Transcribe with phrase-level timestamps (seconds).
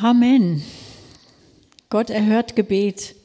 [0.00, 0.62] Amen.
[1.90, 3.16] Gott erhört Gebet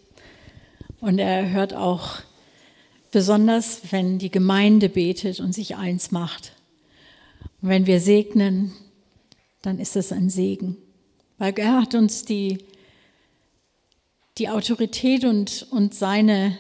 [1.02, 2.16] und er erhört auch
[3.12, 6.54] besonders, wenn die Gemeinde betet und sich eins macht.
[7.62, 8.74] Und wenn wir segnen,
[9.62, 10.78] dann ist es ein Segen,
[11.38, 12.58] weil er hat uns die,
[14.40, 16.58] die Autorität und, und seine,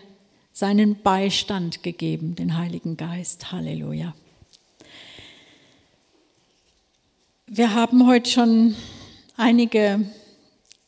[0.52, 3.52] seinen Beistand gegeben, den Heiligen Geist.
[3.52, 4.14] Halleluja.
[7.48, 8.75] Wir haben heute schon
[9.36, 10.05] einige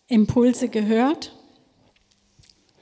[0.07, 1.31] Impulse gehört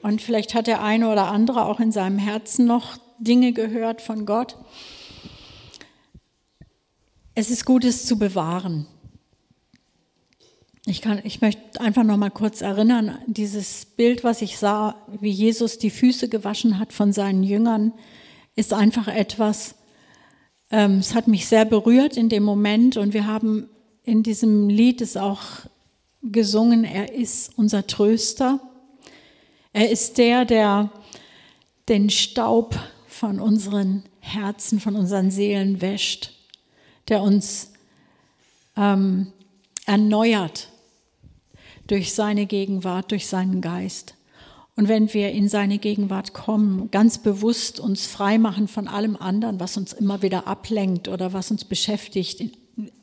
[0.02, 4.26] und vielleicht hat der eine oder andere auch in seinem Herzen noch Dinge gehört von
[4.26, 4.56] Gott.
[7.34, 8.86] Es ist gut, es zu bewahren.
[10.86, 15.30] Ich, kann, ich möchte einfach noch mal kurz erinnern, dieses Bild, was ich sah, wie
[15.30, 17.94] Jesus die Füße gewaschen hat von seinen Jüngern,
[18.54, 19.76] ist einfach etwas,
[20.70, 23.70] ähm, es hat mich sehr berührt in dem Moment und wir haben
[24.04, 25.42] in diesem Lied es auch
[26.22, 28.60] gesungen, er ist unser Tröster.
[29.72, 30.90] Er ist der, der
[31.88, 36.32] den Staub von unseren Herzen, von unseren Seelen wäscht,
[37.08, 37.72] der uns
[38.76, 39.32] ähm,
[39.86, 40.68] erneuert
[41.86, 44.14] durch seine Gegenwart, durch seinen Geist.
[44.76, 49.76] Und wenn wir in seine Gegenwart kommen, ganz bewusst uns freimachen von allem anderen, was
[49.76, 52.40] uns immer wieder ablenkt oder was uns beschäftigt,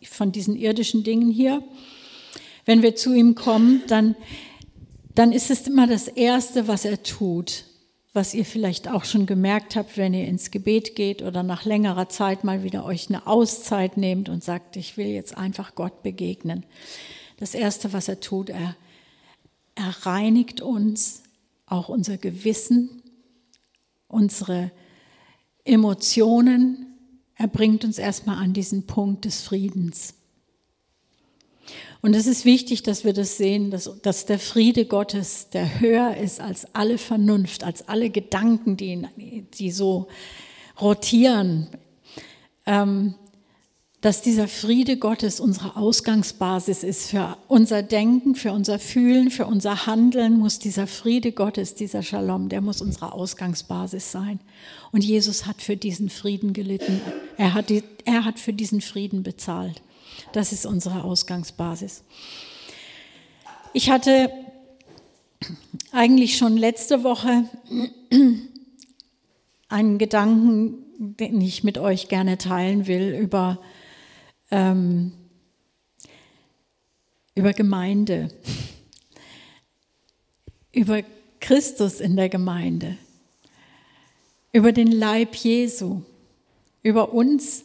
[0.04, 1.64] von diesen irdischen Dingen hier,
[2.66, 4.16] wenn wir zu ihm kommen, dann,
[5.16, 7.66] dann ist es immer das Erste, was er tut,
[8.14, 12.10] was ihr vielleicht auch schon gemerkt habt, wenn ihr ins Gebet geht oder nach längerer
[12.10, 16.66] Zeit mal wieder euch eine Auszeit nehmt und sagt, ich will jetzt einfach Gott begegnen.
[17.38, 18.76] Das Erste, was er tut, er,
[19.76, 21.24] er reinigt uns,
[21.66, 23.02] auch unser Gewissen,
[24.08, 24.72] unsere
[25.64, 26.91] Emotionen,
[27.42, 30.14] er bringt uns erstmal an diesen Punkt des Friedens.
[32.04, 36.18] Und es ist wichtig, dass wir das sehen, dass, dass der Friede Gottes, der höher
[36.18, 39.08] ist als alle Vernunft, als alle Gedanken, die,
[39.56, 40.08] die so
[40.80, 41.68] rotieren,
[42.68, 43.16] ähm,
[44.02, 49.86] dass dieser Friede Gottes unsere Ausgangsbasis ist für unser Denken, für unser Fühlen, für unser
[49.86, 54.40] Handeln, muss dieser Friede Gottes, dieser Shalom, der muss unsere Ausgangsbasis sein.
[54.92, 57.00] Und Jesus hat für diesen Frieden gelitten.
[57.38, 59.84] Er hat, die, er hat für diesen Frieden bezahlt.
[60.34, 62.04] Das ist unsere Ausgangsbasis.
[63.74, 64.32] Ich hatte
[65.92, 67.46] eigentlich schon letzte Woche
[69.70, 73.60] einen Gedanken, den ich mit euch gerne teilen will, über,
[74.52, 75.14] ähm,
[77.34, 78.30] über Gemeinde,
[80.72, 81.02] über
[81.40, 82.98] Christus in der Gemeinde.
[84.54, 86.02] Über den Leib Jesu,
[86.84, 87.64] über uns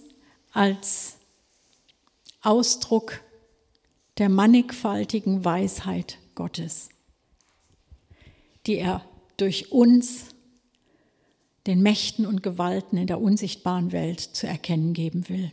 [0.53, 1.17] als
[2.43, 3.21] Ausdruck
[4.19, 6.89] der mannigfaltigen Weisheit Gottes,
[8.67, 9.05] die er
[9.37, 10.27] durch uns
[11.67, 15.53] den Mächten und Gewalten in der unsichtbaren Welt zu erkennen geben will.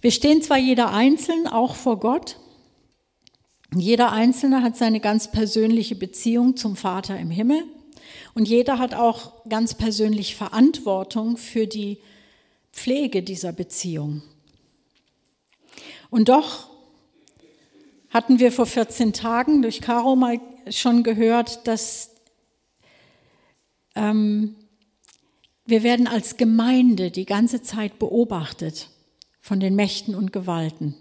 [0.00, 2.36] Wir stehen zwar jeder einzeln auch vor Gott,
[3.76, 7.62] jeder Einzelne hat seine ganz persönliche Beziehung zum Vater im Himmel.
[8.34, 11.98] Und jeder hat auch ganz persönlich Verantwortung für die
[12.72, 14.22] Pflege dieser Beziehung.
[16.10, 16.68] Und doch
[18.08, 22.10] hatten wir vor 14 Tagen durch Caro mal schon gehört, dass
[23.94, 24.56] ähm,
[25.64, 28.88] wir werden als Gemeinde die ganze Zeit beobachtet
[29.40, 30.94] von den Mächten und Gewalten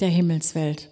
[0.00, 0.90] der Himmelswelt.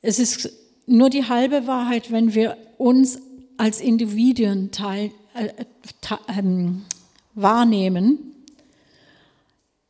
[0.00, 0.50] Es ist
[0.86, 3.18] nur die halbe Wahrheit, wenn wir uns
[3.56, 6.64] als Individuen teil, äh, äh,
[7.34, 8.18] wahrnehmen.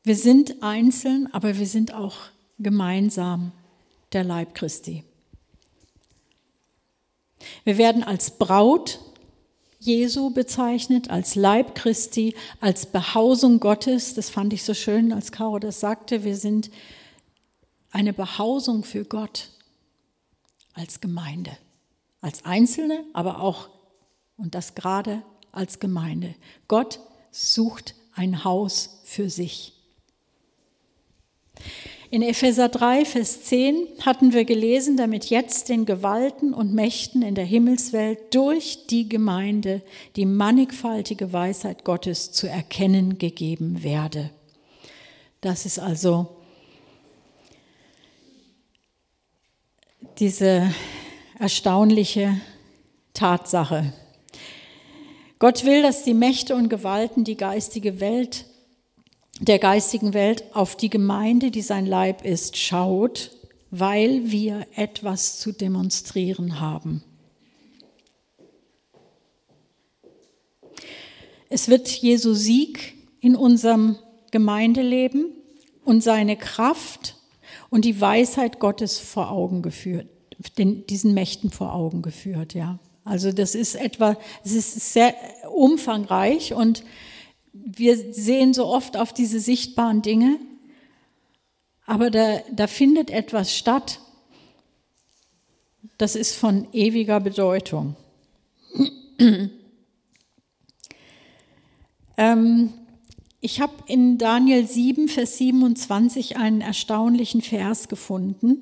[0.04, 2.16] Wir sind einzeln, aber wir sind auch
[2.58, 3.52] gemeinsam
[4.12, 5.04] der Leib Christi.
[7.64, 9.00] Wir werden als Braut
[9.82, 14.14] Jesu bezeichnet, als Leib Christi, als Behausung Gottes.
[14.14, 16.22] Das fand ich so schön, als Caro das sagte.
[16.22, 16.70] Wir sind
[17.90, 19.50] eine Behausung für Gott
[20.72, 21.50] als Gemeinde,
[22.20, 23.70] als Einzelne, aber auch,
[24.36, 26.34] und das gerade als Gemeinde.
[26.68, 27.00] Gott
[27.32, 29.74] sucht ein Haus für sich.
[32.12, 37.34] In Epheser 3, Vers 10 hatten wir gelesen, damit jetzt den Gewalten und Mächten in
[37.34, 39.80] der Himmelswelt durch die Gemeinde
[40.16, 44.28] die mannigfaltige Weisheit Gottes zu erkennen gegeben werde.
[45.40, 46.36] Das ist also
[50.18, 50.70] diese
[51.38, 52.38] erstaunliche
[53.14, 53.90] Tatsache.
[55.38, 58.44] Gott will, dass die Mächte und Gewalten die geistige Welt
[59.40, 63.30] der geistigen Welt auf die Gemeinde, die sein Leib ist, schaut,
[63.70, 67.02] weil wir etwas zu demonstrieren haben.
[71.48, 73.96] Es wird Jesu Sieg in unserem
[74.30, 75.26] Gemeindeleben
[75.84, 77.16] und seine Kraft
[77.68, 80.06] und die Weisheit Gottes vor Augen geführt,
[80.56, 82.78] den, diesen Mächten vor Augen geführt, ja.
[83.04, 85.14] Also das ist etwa, es ist sehr
[85.50, 86.84] umfangreich und
[87.52, 90.38] wir sehen so oft auf diese sichtbaren Dinge,
[91.84, 94.00] aber da, da findet etwas statt,
[95.98, 97.96] das ist von ewiger Bedeutung.
[102.16, 102.72] ähm,
[103.40, 108.58] ich habe in Daniel 7, Vers 27 einen erstaunlichen Vers gefunden.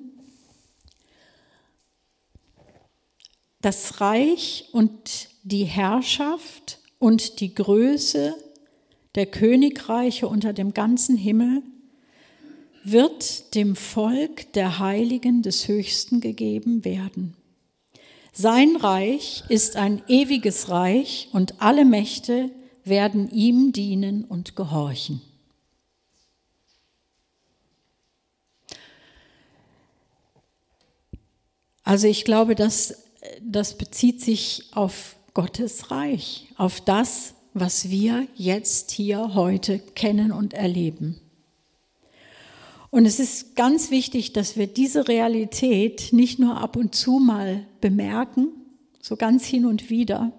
[3.60, 8.34] Das Reich und die Herrschaft und die Größe
[9.14, 11.62] der Königreiche unter dem ganzen Himmel
[12.84, 17.34] wird dem Volk der Heiligen des Höchsten gegeben werden.
[18.32, 22.50] Sein Reich ist ein ewiges Reich und alle Mächte
[22.84, 25.20] werden ihm dienen und gehorchen.
[31.82, 33.02] Also ich glaube, dass
[33.42, 40.54] das bezieht sich auf Gottes Reich, auf das, was wir jetzt hier heute kennen und
[40.54, 41.20] erleben.
[42.90, 47.66] Und es ist ganz wichtig, dass wir diese Realität nicht nur ab und zu mal
[47.80, 48.48] bemerken,
[49.00, 50.32] so ganz hin und wieder,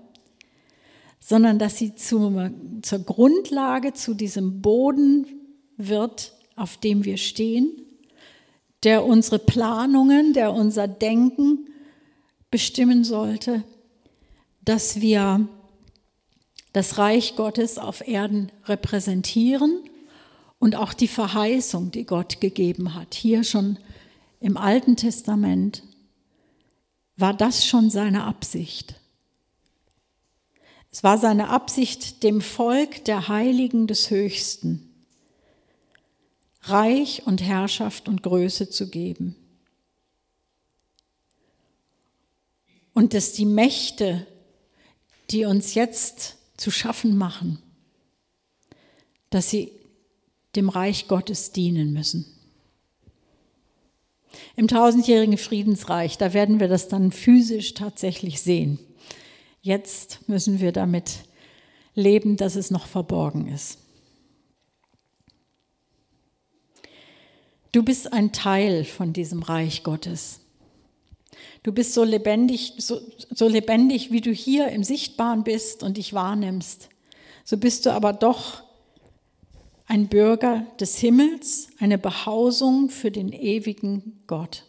[1.20, 5.26] sondern dass sie zur, zur Grundlage, zu diesem Boden
[5.78, 7.72] wird, auf dem wir stehen,
[8.84, 11.68] der unsere Planungen, der unser Denken
[12.50, 13.64] bestimmen sollte,
[14.66, 15.48] dass wir
[16.74, 19.82] das Reich Gottes auf Erden repräsentieren
[20.60, 23.14] und auch die Verheißung, die Gott gegeben hat.
[23.14, 23.78] Hier schon
[24.40, 25.84] im Alten Testament
[27.18, 28.96] war das schon seine Absicht.
[30.92, 34.88] Es war seine Absicht, dem Volk der Heiligen des Höchsten
[36.64, 39.36] Reich und Herrschaft und Größe zu geben.
[42.94, 44.28] Und dass die Mächte,
[45.32, 47.60] die uns jetzt zu schaffen machen,
[49.32, 49.72] dass sie
[50.56, 52.26] dem Reich Gottes dienen müssen.
[54.56, 58.80] Im tausendjährigen Friedensreich, da werden wir das dann physisch tatsächlich sehen.
[59.62, 61.26] Jetzt müssen wir damit
[61.96, 63.80] leben, dass es noch verborgen ist.
[67.72, 70.42] Du bist ein Teil von diesem Reich Gottes.
[71.64, 73.00] Du bist so lebendig, so,
[73.30, 76.90] so lebendig, wie du hier im Sichtbaren bist und dich wahrnimmst.
[77.44, 78.64] So bist du aber doch
[79.86, 84.64] ein Bürger des Himmels, eine Behausung für den ewigen Gott.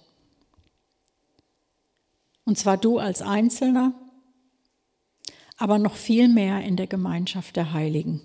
[2.45, 3.95] Und zwar du als Einzelner
[5.57, 8.21] aber noch viel mehr in der Gemeinschaft der Heiligen.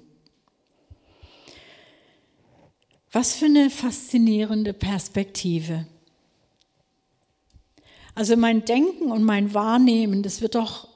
[3.12, 5.86] Was für eine faszinierende Perspektive.
[8.18, 10.88] Also mein Denken und mein Wahrnehmen, das wird doch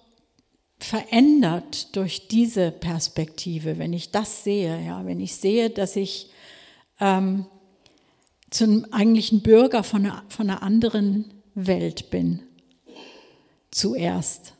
[0.79, 6.31] verändert durch diese Perspektive, wenn ich das sehe, ja, wenn ich sehe, dass ich
[6.99, 7.45] ähm,
[8.49, 12.41] zum eigentlichen Bürger von einer, von einer anderen Welt bin,
[13.69, 14.55] zuerst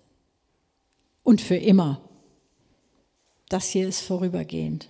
[1.23, 1.99] und für immer.
[3.49, 4.87] Das hier ist vorübergehend,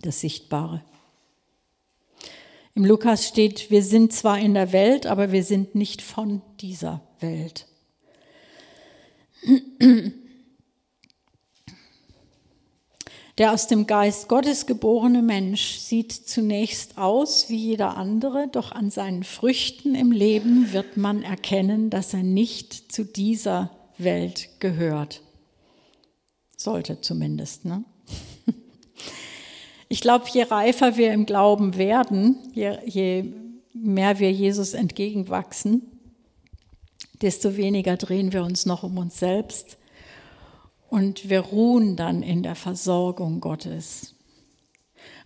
[0.00, 0.82] das Sichtbare.
[2.74, 7.02] Im Lukas steht, wir sind zwar in der Welt, aber wir sind nicht von dieser
[7.20, 7.66] Welt.
[13.38, 18.90] Der aus dem Geist Gottes geborene Mensch sieht zunächst aus wie jeder andere, doch an
[18.90, 25.22] seinen Früchten im Leben wird man erkennen, dass er nicht zu dieser Welt gehört.
[26.56, 27.64] Sollte zumindest.
[27.64, 27.84] Ne?
[29.92, 33.24] Ich glaube, je reifer wir im Glauben werden, je, je
[33.74, 35.82] mehr wir Jesus entgegenwachsen,
[37.20, 39.76] desto weniger drehen wir uns noch um uns selbst
[40.88, 44.14] und wir ruhen dann in der Versorgung Gottes.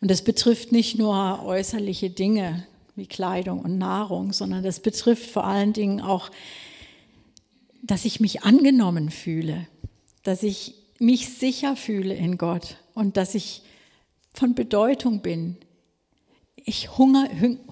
[0.01, 5.45] Und das betrifft nicht nur äußerliche Dinge wie Kleidung und Nahrung, sondern das betrifft vor
[5.45, 6.29] allen Dingen auch
[7.85, 9.69] dass ich mich angenommen fühle,
[10.25, 13.63] dass ich mich sicher fühle in Gott und dass ich
[14.37, 15.57] von Bedeutung bin.
[16.57, 17.29] Ich hunger,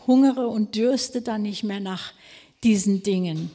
[0.06, 2.12] hungere und dürste dann nicht mehr nach
[2.62, 3.50] diesen Dingen.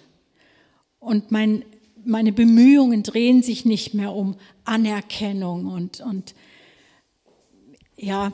[1.00, 1.66] Und mein,
[2.06, 6.36] meine Bemühungen drehen sich nicht mehr um Anerkennung und, und
[7.96, 8.32] ja,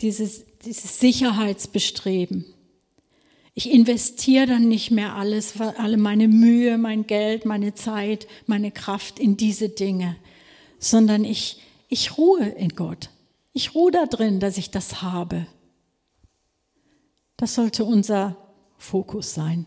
[0.00, 2.44] dieses, dieses Sicherheitsbestreben.
[3.54, 9.18] Ich investiere dann nicht mehr alles, alle meine Mühe, mein Geld, meine Zeit, meine Kraft
[9.18, 10.16] in diese Dinge,
[10.78, 13.10] sondern ich, ich ruhe in Gott.
[13.52, 15.46] Ich ruhe da drin, dass ich das habe.
[17.36, 18.36] Das sollte unser
[18.78, 19.66] Fokus sein.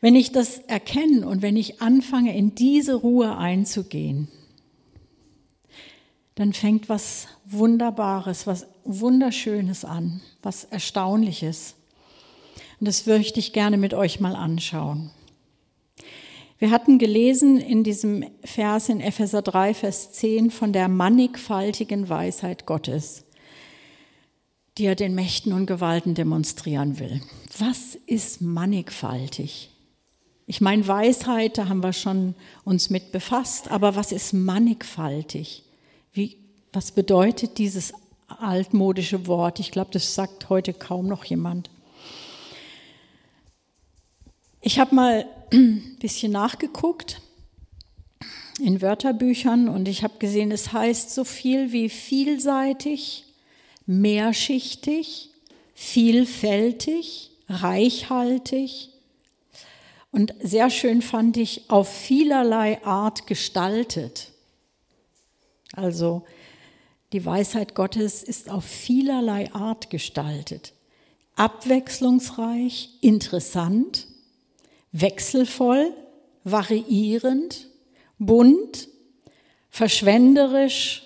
[0.00, 4.28] Wenn ich das erkenne und wenn ich anfange, in diese Ruhe einzugehen,
[6.34, 11.76] dann fängt was Wunderbares, was Wunderschönes an, was Erstaunliches.
[12.80, 15.10] Und das möchte ich gerne mit euch mal anschauen.
[16.62, 22.66] Wir hatten gelesen in diesem Vers in Epheser 3, Vers 10 von der mannigfaltigen Weisheit
[22.66, 23.24] Gottes,
[24.78, 27.20] die er den Mächten und Gewalten demonstrieren will.
[27.58, 29.70] Was ist mannigfaltig?
[30.46, 35.64] Ich meine, Weisheit, da haben wir schon uns mit befasst, aber was ist mannigfaltig?
[36.12, 36.36] Wie,
[36.72, 37.92] was bedeutet dieses
[38.28, 39.58] altmodische Wort?
[39.58, 41.71] Ich glaube, das sagt heute kaum noch jemand.
[44.64, 47.20] Ich habe mal ein bisschen nachgeguckt
[48.60, 53.24] in Wörterbüchern und ich habe gesehen, es heißt so viel wie vielseitig,
[53.86, 55.30] mehrschichtig,
[55.74, 58.90] vielfältig, reichhaltig.
[60.12, 64.30] Und sehr schön fand ich auf vielerlei Art gestaltet.
[65.72, 66.22] Also
[67.12, 70.72] die Weisheit Gottes ist auf vielerlei Art gestaltet.
[71.34, 74.06] Abwechslungsreich, interessant,
[74.92, 75.92] wechselvoll,
[76.44, 77.68] variierend,
[78.18, 78.88] bunt,
[79.70, 81.02] verschwenderisch,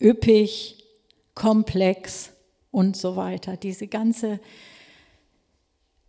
[0.00, 0.84] üppig,
[1.34, 2.30] komplex
[2.70, 3.56] und so weiter.
[3.56, 4.38] Diese ganze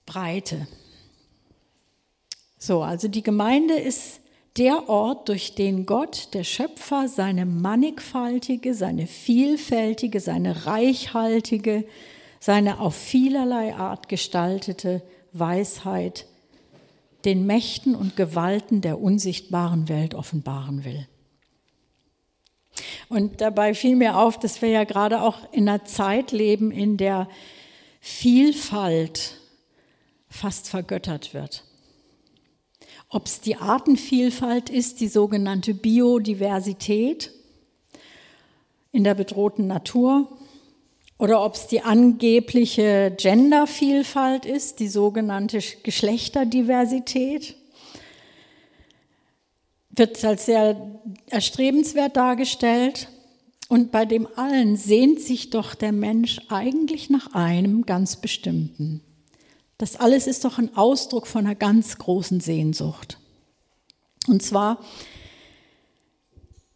[0.06, 0.68] Breite.
[2.58, 4.20] So, also die Gemeinde ist
[4.58, 11.86] der Ort, durch den Gott, der Schöpfer, seine mannigfaltige, seine vielfältige, seine reichhaltige,
[12.40, 15.02] seine auf vielerlei Art gestaltete
[15.32, 16.28] Weisheit
[17.26, 21.08] den Mächten und Gewalten der unsichtbaren Welt offenbaren will.
[23.10, 26.98] Und dabei fiel mir auf, dass wir ja gerade auch in einer Zeit leben, in
[26.98, 27.30] der
[28.00, 29.40] Vielfalt
[30.28, 31.64] fast vergöttert wird.
[33.10, 37.32] Ob es die Artenvielfalt ist, die sogenannte Biodiversität
[38.92, 40.28] in der bedrohten Natur,
[41.18, 47.56] oder ob es die angebliche Gendervielfalt ist, die sogenannte Geschlechterdiversität,
[49.96, 53.10] wird als sehr erstrebenswert dargestellt.
[53.70, 59.02] Und bei dem allen sehnt sich doch der Mensch eigentlich nach einem ganz bestimmten.
[59.78, 63.18] Das alles ist doch ein Ausdruck von einer ganz großen Sehnsucht.
[64.28, 64.80] Und zwar,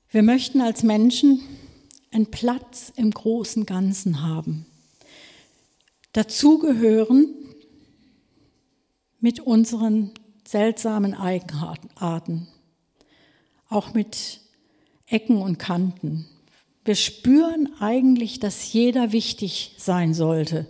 [0.10, 1.42] wir möchten als Menschen
[2.18, 4.66] einen Platz im großen Ganzen haben.
[6.14, 7.28] Dazugehören
[9.20, 10.12] mit unseren
[10.44, 12.48] seltsamen Eigenarten,
[13.70, 14.42] auch mit
[15.06, 16.28] Ecken und Kanten.
[16.86, 20.66] Wir spüren eigentlich, dass jeder wichtig sein sollte.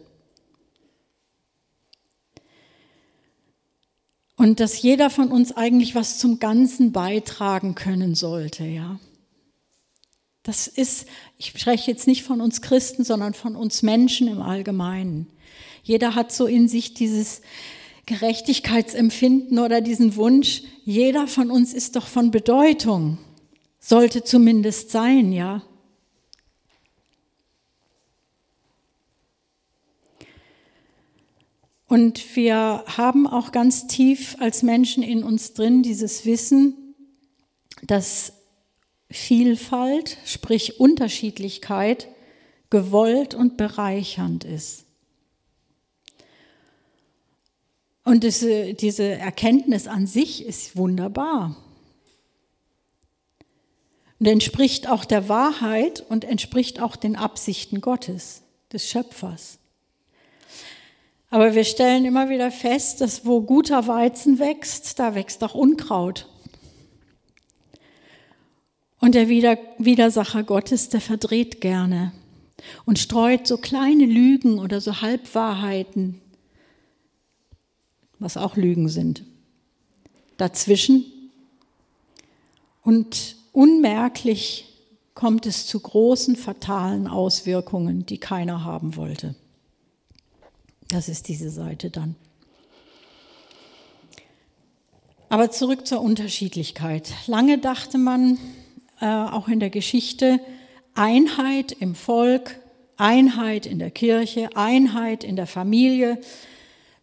[4.36, 9.00] Und dass jeder von uns eigentlich was zum Ganzen beitragen können sollte, ja.
[10.48, 15.28] Das ist, ich spreche jetzt nicht von uns Christen, sondern von uns Menschen im Allgemeinen.
[15.84, 17.42] Jeder hat so in sich dieses
[18.06, 23.18] Gerechtigkeitsempfinden oder diesen Wunsch, jeder von uns ist doch von Bedeutung,
[23.82, 25.64] sollte zumindest sein, ja.
[31.88, 36.96] Und wir haben auch ganz tief als Menschen in uns drin dieses Wissen,
[37.84, 38.37] dass
[39.10, 42.08] Vielfalt, sprich Unterschiedlichkeit,
[42.70, 44.84] gewollt und bereichernd ist.
[48.04, 51.56] Und diese, diese Erkenntnis an sich ist wunderbar.
[54.20, 59.60] Und entspricht auch der Wahrheit und entspricht auch den Absichten Gottes, des Schöpfers.
[61.30, 66.30] Aber wir stellen immer wieder fest, dass wo guter Weizen wächst, da wächst auch Unkraut.
[69.00, 72.14] Und der Widersacher Gottes, der verdreht gerne
[72.86, 76.20] und streut so kleine Lügen oder so Halbwahrheiten,
[78.20, 79.24] was auch Lügen sind,
[80.38, 81.06] dazwischen.
[82.82, 84.66] Und unmerklich
[85.14, 89.36] kommt es zu großen fatalen Auswirkungen, die keiner haben wollte.
[90.90, 92.16] Das ist diese Seite dann.
[95.30, 97.14] Aber zurück zur Unterschiedlichkeit.
[97.28, 98.38] Lange dachte man,
[99.00, 100.40] auch in der Geschichte,
[100.96, 102.60] Einheit im Volk,
[102.98, 106.20] Einheit in der Kirche, Einheit in der Familie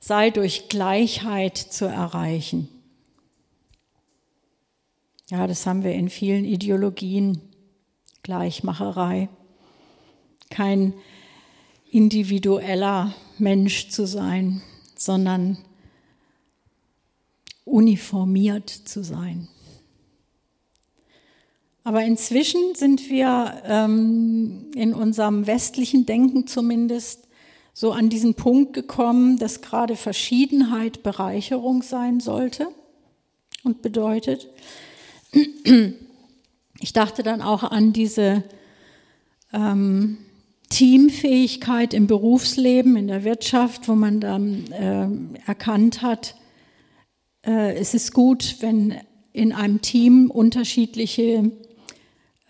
[0.01, 2.69] sei durch Gleichheit zu erreichen.
[5.31, 7.41] Ja, das haben wir in vielen Ideologien.
[8.23, 9.29] Gleichmacherei.
[10.51, 10.93] Kein
[11.91, 14.63] individueller Mensch zu sein,
[14.97, 15.59] sondern
[17.65, 19.49] uniformiert zu sein.
[21.85, 27.29] Aber inzwischen sind wir ähm, in unserem westlichen Denken zumindest
[27.75, 32.69] so an diesen Punkt gekommen, dass gerade Verschiedenheit Bereicherung sein sollte
[33.65, 34.49] und bedeutet.
[36.81, 38.45] Ich dachte dann auch an diese
[39.53, 40.19] ähm,
[40.71, 45.09] Teamfähigkeit im Berufsleben, in der Wirtschaft, wo man dann äh,
[45.47, 46.35] erkannt hat,
[47.47, 48.95] äh, es ist gut, wenn
[49.33, 51.51] in einem Team unterschiedliche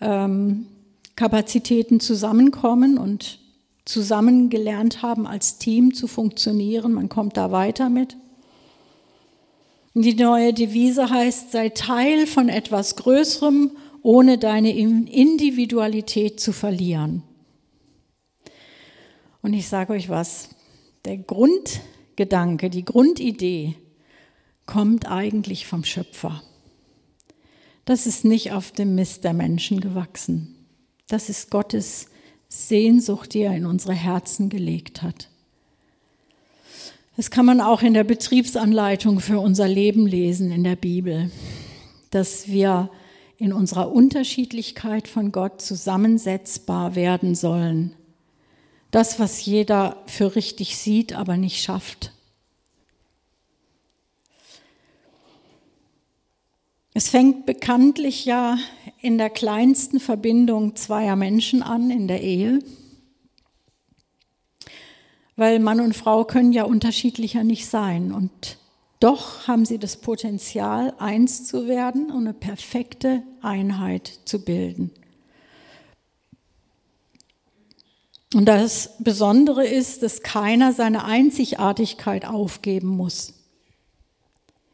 [0.01, 0.67] ähm,
[1.15, 3.39] Kapazitäten zusammenkommen und
[3.85, 6.93] zusammen gelernt haben, als Team zu funktionieren.
[6.93, 8.17] Man kommt da weiter mit.
[9.93, 13.71] Die neue Devise heißt, sei Teil von etwas Größerem,
[14.01, 17.23] ohne deine Individualität zu verlieren.
[19.41, 20.49] Und ich sage euch was,
[21.05, 23.75] der Grundgedanke, die Grundidee
[24.65, 26.41] kommt eigentlich vom Schöpfer.
[27.85, 30.55] Das ist nicht auf dem Mist der Menschen gewachsen.
[31.07, 32.07] Das ist Gottes
[32.49, 35.29] Sehnsucht, die er in unsere Herzen gelegt hat.
[37.15, 41.31] Das kann man auch in der Betriebsanleitung für unser Leben lesen in der Bibel,
[42.09, 42.89] dass wir
[43.37, 47.93] in unserer Unterschiedlichkeit von Gott zusammensetzbar werden sollen.
[48.91, 52.14] Das, was jeder für richtig sieht, aber nicht schafft.
[56.97, 58.57] Es fängt bekanntlich ja
[59.01, 62.59] in der kleinsten Verbindung zweier Menschen an, in der Ehe.
[65.35, 68.13] Weil Mann und Frau können ja unterschiedlicher nicht sein.
[68.13, 68.59] Und
[69.01, 74.91] doch haben sie das Potenzial, eins zu werden und eine perfekte Einheit zu bilden.
[78.33, 83.33] Und das Besondere ist, dass keiner seine Einzigartigkeit aufgeben muss.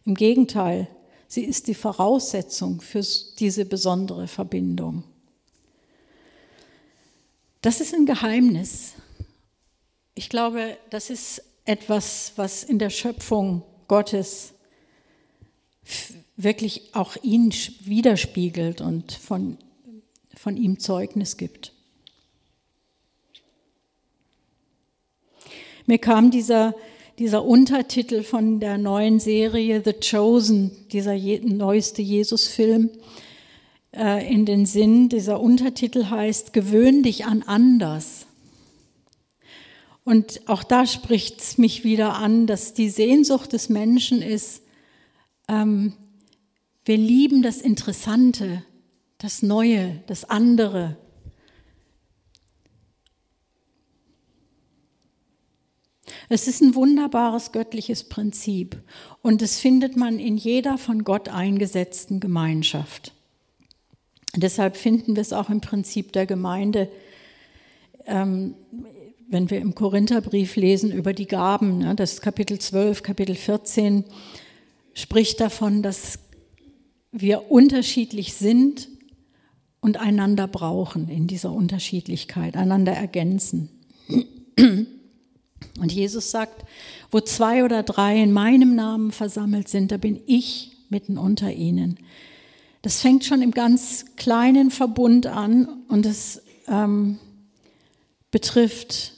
[0.05, 0.87] Im Gegenteil,
[1.31, 3.01] Sie ist die Voraussetzung für
[3.39, 5.05] diese besondere Verbindung.
[7.61, 8.95] Das ist ein Geheimnis.
[10.13, 14.51] Ich glaube, das ist etwas, was in der Schöpfung Gottes
[16.35, 19.57] wirklich auch ihn widerspiegelt und von,
[20.35, 21.71] von ihm Zeugnis gibt.
[25.85, 26.75] Mir kam dieser
[27.19, 32.89] dieser Untertitel von der neuen Serie The Chosen, dieser neueste Jesus-Film,
[33.95, 35.09] äh, in den Sinn.
[35.09, 38.25] Dieser Untertitel heißt Gewöhn dich an anders.
[40.03, 44.63] Und auch da spricht es mich wieder an, dass die Sehnsucht des Menschen ist,
[45.47, 45.93] ähm,
[46.85, 48.63] wir lieben das Interessante,
[49.19, 50.97] das Neue, das andere.
[56.29, 58.77] Es ist ein wunderbares göttliches Prinzip
[59.21, 63.13] und das findet man in jeder von Gott eingesetzten Gemeinschaft.
[64.35, 66.89] Deshalb finden wir es auch im Prinzip der Gemeinde,
[68.05, 68.55] ähm,
[69.27, 74.03] wenn wir im Korintherbrief lesen über die Gaben, ne, das Kapitel 12, Kapitel 14
[74.93, 76.19] spricht davon, dass
[77.11, 78.89] wir unterschiedlich sind
[79.79, 83.69] und einander brauchen in dieser Unterschiedlichkeit, einander ergänzen.
[85.81, 86.63] Und Jesus sagt,
[87.09, 91.97] wo zwei oder drei in meinem Namen versammelt sind, da bin ich mitten unter ihnen.
[92.83, 97.17] Das fängt schon im ganz kleinen Verbund an und es ähm,
[98.29, 99.13] betrifft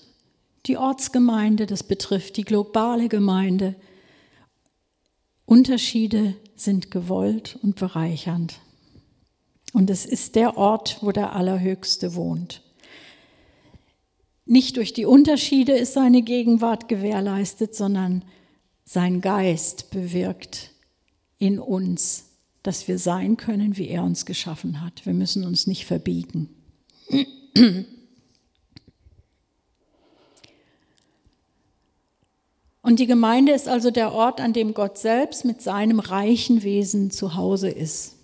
[0.66, 3.76] die Ortsgemeinde, das betrifft die globale Gemeinde.
[5.46, 8.62] Unterschiede sind gewollt und bereichernd.
[9.74, 12.63] Und es ist der Ort, wo der Allerhöchste wohnt.
[14.46, 18.26] Nicht durch die Unterschiede ist seine Gegenwart gewährleistet, sondern
[18.86, 20.72] sein Geist bewirkt
[21.38, 22.26] in uns,
[22.62, 25.06] dass wir sein können, wie er uns geschaffen hat.
[25.06, 26.50] Wir müssen uns nicht verbiegen.
[32.82, 37.12] Und die Gemeinde ist also der Ort, an dem Gott selbst mit seinem reichen Wesen
[37.12, 38.18] zu Hause ist.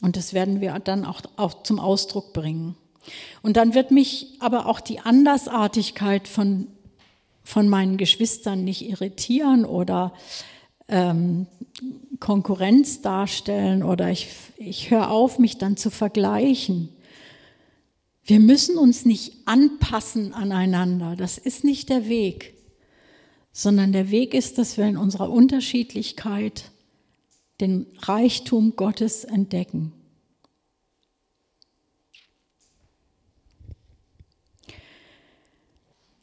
[0.00, 2.76] Und das werden wir dann auch, auch zum Ausdruck bringen.
[3.42, 6.66] Und dann wird mich aber auch die Andersartigkeit von,
[7.44, 10.12] von meinen Geschwistern nicht irritieren oder
[10.88, 11.46] ähm,
[12.20, 16.88] Konkurrenz darstellen oder ich, ich höre auf, mich dann zu vergleichen.
[18.24, 21.16] Wir müssen uns nicht anpassen aneinander.
[21.16, 22.54] Das ist nicht der Weg,
[23.52, 26.70] sondern der Weg ist, dass wir in unserer Unterschiedlichkeit
[27.60, 29.92] den Reichtum Gottes entdecken.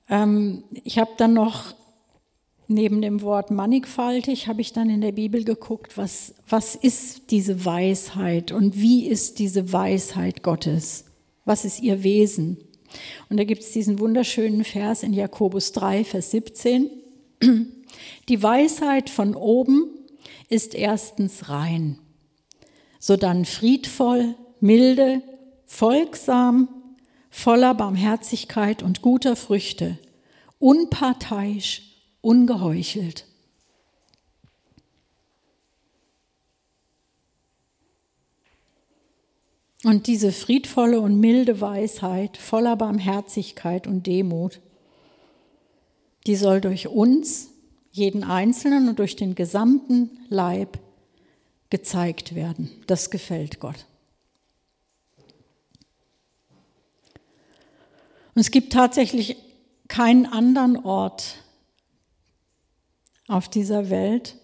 [0.09, 1.73] Ähm, ich habe dann noch
[2.67, 7.63] neben dem Wort mannigfaltig, habe ich dann in der Bibel geguckt, was, was ist diese
[7.65, 11.05] Weisheit und wie ist diese Weisheit Gottes?
[11.45, 12.57] Was ist ihr Wesen?
[13.29, 16.89] Und da gibt es diesen wunderschönen Vers in Jakobus 3, Vers 17.
[18.29, 19.89] Die Weisheit von oben
[20.49, 21.99] ist erstens rein,
[22.99, 25.21] sodann friedvoll, milde,
[25.65, 26.69] folgsam,
[27.35, 29.99] voller Barmherzigkeit und guter Früchte,
[30.57, 31.81] unparteiisch,
[32.21, 33.25] ungeheuchelt.
[39.83, 44.61] Und diese friedvolle und milde Weisheit, voller Barmherzigkeit und Demut,
[46.25, 47.49] die soll durch uns,
[47.91, 50.79] jeden Einzelnen und durch den gesamten Leib
[51.69, 52.71] gezeigt werden.
[52.87, 53.85] Das gefällt Gott.
[58.35, 59.37] Und es gibt tatsächlich
[59.87, 61.37] keinen anderen Ort
[63.27, 64.35] auf dieser Welt,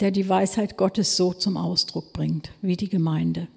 [0.00, 3.48] der die Weisheit Gottes so zum Ausdruck bringt wie die Gemeinde.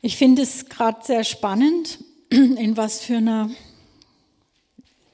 [0.00, 1.98] Ich finde es gerade sehr spannend,
[2.30, 3.50] in was für einer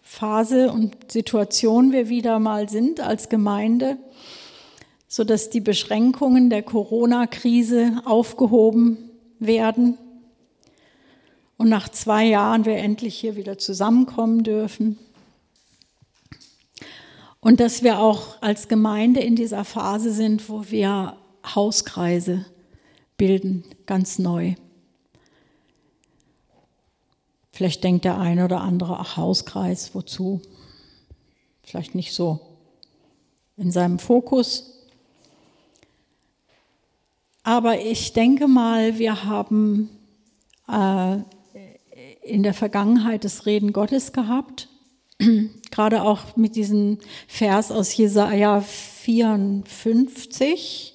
[0.02, 3.98] Phase und Situation wir wieder mal sind als Gemeinde
[5.14, 9.96] sodass die Beschränkungen der Corona-Krise aufgehoben werden
[11.56, 14.98] und nach zwei Jahren wir endlich hier wieder zusammenkommen dürfen.
[17.38, 22.46] Und dass wir auch als Gemeinde in dieser Phase sind, wo wir Hauskreise
[23.16, 24.54] bilden, ganz neu.
[27.52, 30.42] Vielleicht denkt der eine oder andere, ach, Hauskreis, wozu?
[31.62, 32.40] Vielleicht nicht so
[33.56, 34.72] in seinem Fokus.
[37.44, 39.90] Aber ich denke mal, wir haben
[40.66, 41.18] äh,
[42.22, 44.70] in der Vergangenheit das Reden Gottes gehabt,
[45.70, 50.94] gerade auch mit diesem Vers aus Jesaja 54,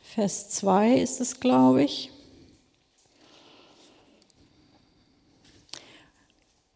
[0.00, 2.10] Vers 2 ist es, glaube ich.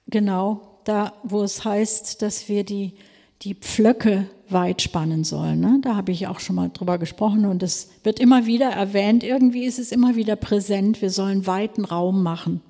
[0.07, 2.93] Genau, da, wo es heißt, dass wir die,
[3.41, 5.61] die Pflöcke weit spannen sollen.
[5.61, 5.81] Ne?
[5.83, 9.25] Da habe ich auch schon mal drüber gesprochen und es wird immer wieder erwähnt.
[9.25, 11.03] Irgendwie ist es immer wieder präsent.
[11.03, 12.61] Wir sollen weiten Raum machen.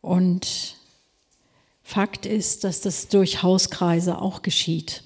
[0.00, 0.76] Und
[1.82, 5.02] Fakt ist, dass das durch Hauskreise auch geschieht.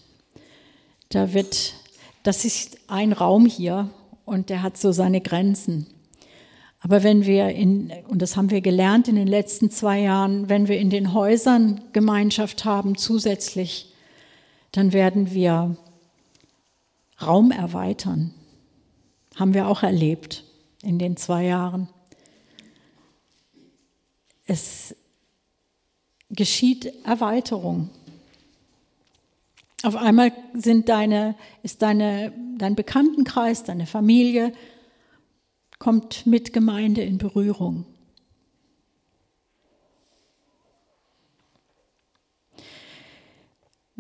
[1.09, 1.75] Da wird,
[2.23, 3.90] das ist ein Raum hier
[4.25, 5.87] und der hat so seine Grenzen.
[6.81, 10.68] Aber wenn wir in, und das haben wir gelernt in den letzten zwei Jahren, wenn
[10.68, 13.92] wir in den Häusern Gemeinschaft haben zusätzlich,
[14.73, 15.77] dann werden wir
[17.21, 18.35] Raum erweitern.
[19.37, 20.45] Haben wir auch erlebt
[20.83, 21.89] in den zwei Jahren.
[24.47, 24.95] Es
[26.31, 27.91] geschieht Erweiterung.
[29.83, 34.53] Auf einmal sind deine, ist deine, dein Bekanntenkreis, deine Familie,
[35.79, 37.87] kommt mit Gemeinde in Berührung.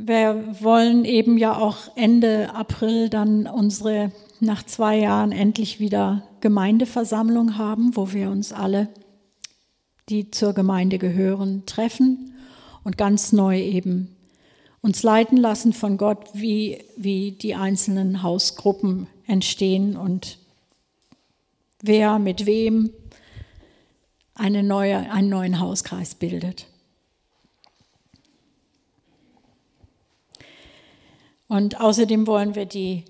[0.00, 7.58] Wir wollen eben ja auch Ende April dann unsere nach zwei Jahren endlich wieder Gemeindeversammlung
[7.58, 8.88] haben, wo wir uns alle,
[10.08, 12.32] die zur Gemeinde gehören, treffen
[12.84, 14.14] und ganz neu eben
[14.82, 20.38] uns leiten lassen von Gott, wie, wie die einzelnen Hausgruppen entstehen und
[21.82, 22.90] wer mit wem
[24.36, 26.68] eine neue, einen neuen Hauskreis bildet.
[31.48, 33.04] Und außerdem wollen wir die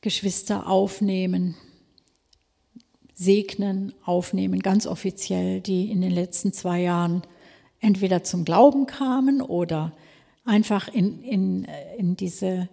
[0.00, 1.56] Geschwister aufnehmen,
[3.14, 7.22] segnen, aufnehmen, ganz offiziell, die in den letzten zwei Jahren
[7.80, 9.92] entweder zum Glauben kamen oder
[10.44, 11.66] einfach in, in,
[11.98, 12.68] in diese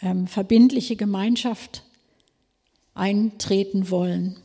[0.00, 1.82] ähm, verbindliche Gemeinschaft
[2.94, 4.36] eintreten wollen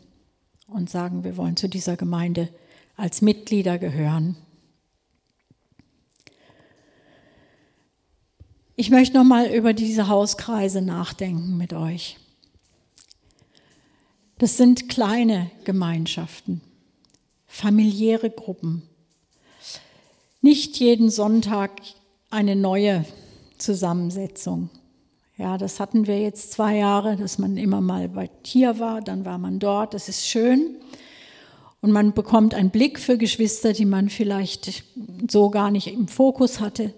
[0.68, 2.50] und sagen, wir wollen zu dieser Gemeinde
[2.96, 4.36] als Mitglieder gehören.
[8.82, 12.16] Ich möchte noch mal über diese Hauskreise nachdenken mit euch.
[14.38, 16.62] Das sind kleine Gemeinschaften,
[17.46, 18.84] familiäre Gruppen.
[20.40, 21.72] nicht jeden Sonntag
[22.30, 23.04] eine neue
[23.58, 24.70] Zusammensetzung.
[25.36, 29.26] Ja, das hatten wir jetzt zwei Jahre, dass man immer mal bei hier war, dann
[29.26, 29.94] war man dort.
[29.94, 30.78] Das ist schön.
[31.82, 34.86] Und man bekommt einen Blick für Geschwister, die man vielleicht
[35.30, 36.94] so gar nicht im Fokus hatte.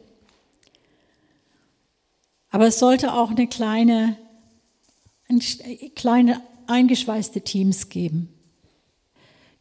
[2.52, 4.18] Aber es sollte auch eine kleine,
[5.96, 8.30] kleine eingeschweißte Teams geben.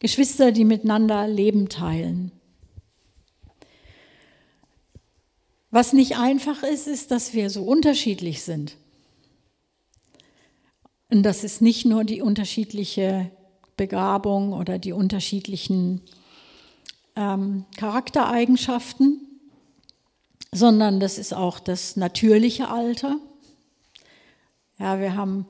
[0.00, 2.33] Geschwister, die miteinander Leben teilen.
[5.70, 8.76] Was nicht einfach ist, ist, dass wir so unterschiedlich sind.
[11.11, 13.31] Und das ist nicht nur die unterschiedliche
[13.76, 16.03] Begabung oder die unterschiedlichen
[17.14, 19.29] ähm, Charaktereigenschaften,
[20.52, 23.16] sondern das ist auch das natürliche Alter.
[24.78, 25.46] Ja, wir haben,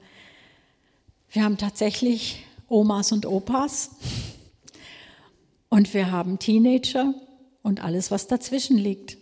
[1.30, 3.90] wir haben tatsächlich Omas und Opas
[5.68, 7.14] und wir haben Teenager
[7.62, 9.16] und alles, was dazwischen liegt.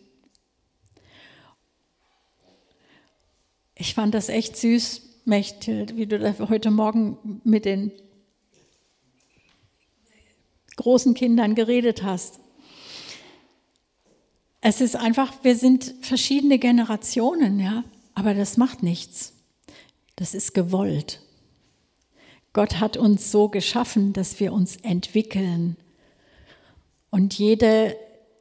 [3.75, 7.93] Ich fand das echt süß, Mechthild, wie du heute Morgen mit den
[10.77, 12.41] großen Kindern geredet hast.
[14.61, 19.35] Es ist einfach, wir sind verschiedene Generationen, ja, aber das macht nichts.
[20.17, 21.21] Das ist gewollt.
[22.53, 25.77] Gott hat uns so geschaffen, dass wir uns entwickeln.
[27.11, 27.97] Und jede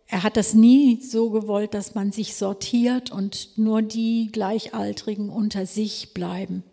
[0.08, 5.66] er hat das nie so gewollt, dass man sich sortiert und nur die Gleichaltrigen unter
[5.66, 6.64] sich bleiben.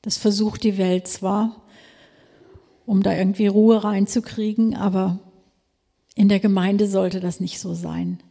[0.00, 1.62] Das versucht die Welt zwar,
[2.86, 5.18] um da irgendwie Ruhe reinzukriegen, aber
[6.14, 8.22] in der Gemeinde sollte das nicht so sein.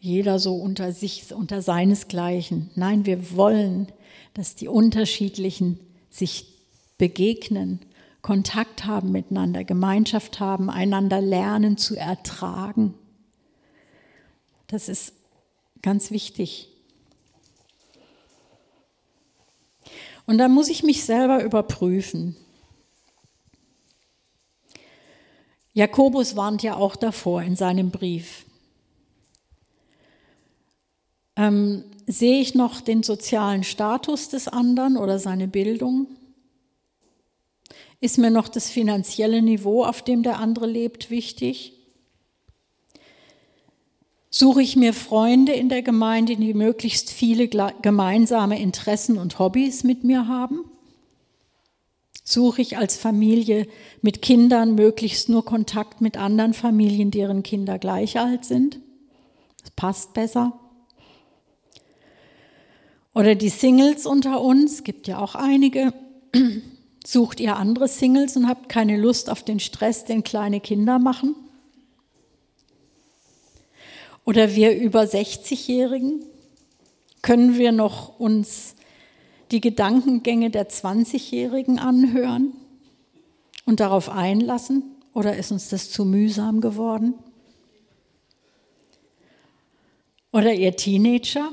[0.00, 2.70] Jeder so unter sich, unter seinesgleichen.
[2.74, 3.88] Nein, wir wollen,
[4.34, 6.46] dass die Unterschiedlichen sich
[6.98, 7.80] begegnen
[8.22, 12.94] Kontakt haben miteinander, Gemeinschaft haben, einander lernen zu ertragen.
[14.66, 15.14] Das ist
[15.82, 16.68] ganz wichtig.
[20.26, 22.36] Und da muss ich mich selber überprüfen.
[25.78, 28.46] Jakobus warnt ja auch davor in seinem Brief.
[31.36, 36.08] Ähm, sehe ich noch den sozialen Status des anderen oder seine Bildung?
[38.00, 41.74] Ist mir noch das finanzielle Niveau, auf dem der andere lebt, wichtig?
[44.30, 50.02] Suche ich mir Freunde in der Gemeinde, die möglichst viele gemeinsame Interessen und Hobbys mit
[50.02, 50.64] mir haben?
[52.30, 53.66] Suche ich als Familie
[54.02, 58.80] mit Kindern möglichst nur Kontakt mit anderen Familien, deren Kinder gleich alt sind?
[59.62, 60.52] Das passt besser.
[63.14, 65.94] Oder die Singles unter uns, gibt ja auch einige,
[67.06, 71.34] Sucht ihr andere Singles und habt keine Lust auf den Stress, den kleine Kinder machen?
[74.26, 76.22] Oder wir über 60-Jährigen?
[77.22, 78.74] Können wir noch uns
[79.50, 82.52] die Gedankengänge der 20-Jährigen anhören
[83.64, 84.82] und darauf einlassen?
[85.14, 87.14] Oder ist uns das zu mühsam geworden?
[90.32, 91.50] Oder ihr Teenager?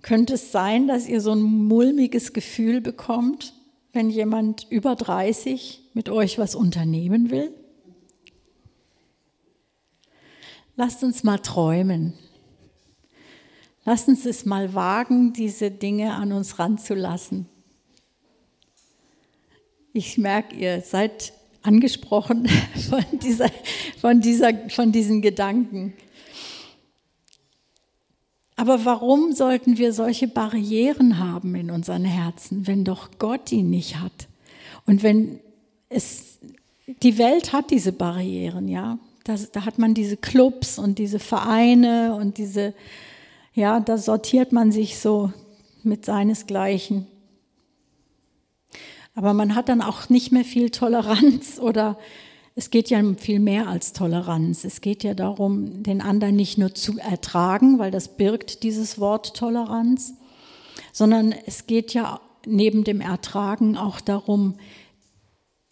[0.00, 3.54] Könnte es sein, dass ihr so ein mulmiges Gefühl bekommt,
[3.92, 7.52] wenn jemand über 30 mit euch was unternehmen will?
[10.76, 12.14] Lasst uns mal träumen.
[13.84, 17.46] Lasst uns es mal wagen, diese Dinge an uns ranzulassen.
[19.92, 22.48] Ich merke, ihr seid angesprochen
[22.88, 23.50] von, dieser,
[24.00, 25.94] von, dieser, von diesen Gedanken.
[28.54, 33.98] Aber warum sollten wir solche Barrieren haben in unseren Herzen, wenn doch Gott die nicht
[33.98, 34.28] hat?
[34.86, 35.40] Und wenn
[35.88, 36.38] es,
[37.02, 38.98] die Welt hat diese Barrieren, ja.
[39.24, 42.74] Das, da hat man diese Clubs und diese Vereine und diese,
[43.54, 45.32] ja, da sortiert man sich so
[45.82, 47.06] mit seinesgleichen.
[49.14, 51.98] Aber man hat dann auch nicht mehr viel Toleranz oder
[52.54, 54.64] es geht ja um viel mehr als Toleranz.
[54.64, 59.36] Es geht ja darum, den anderen nicht nur zu ertragen, weil das birgt dieses Wort
[59.36, 60.14] Toleranz,
[60.92, 64.56] sondern es geht ja neben dem Ertragen auch darum,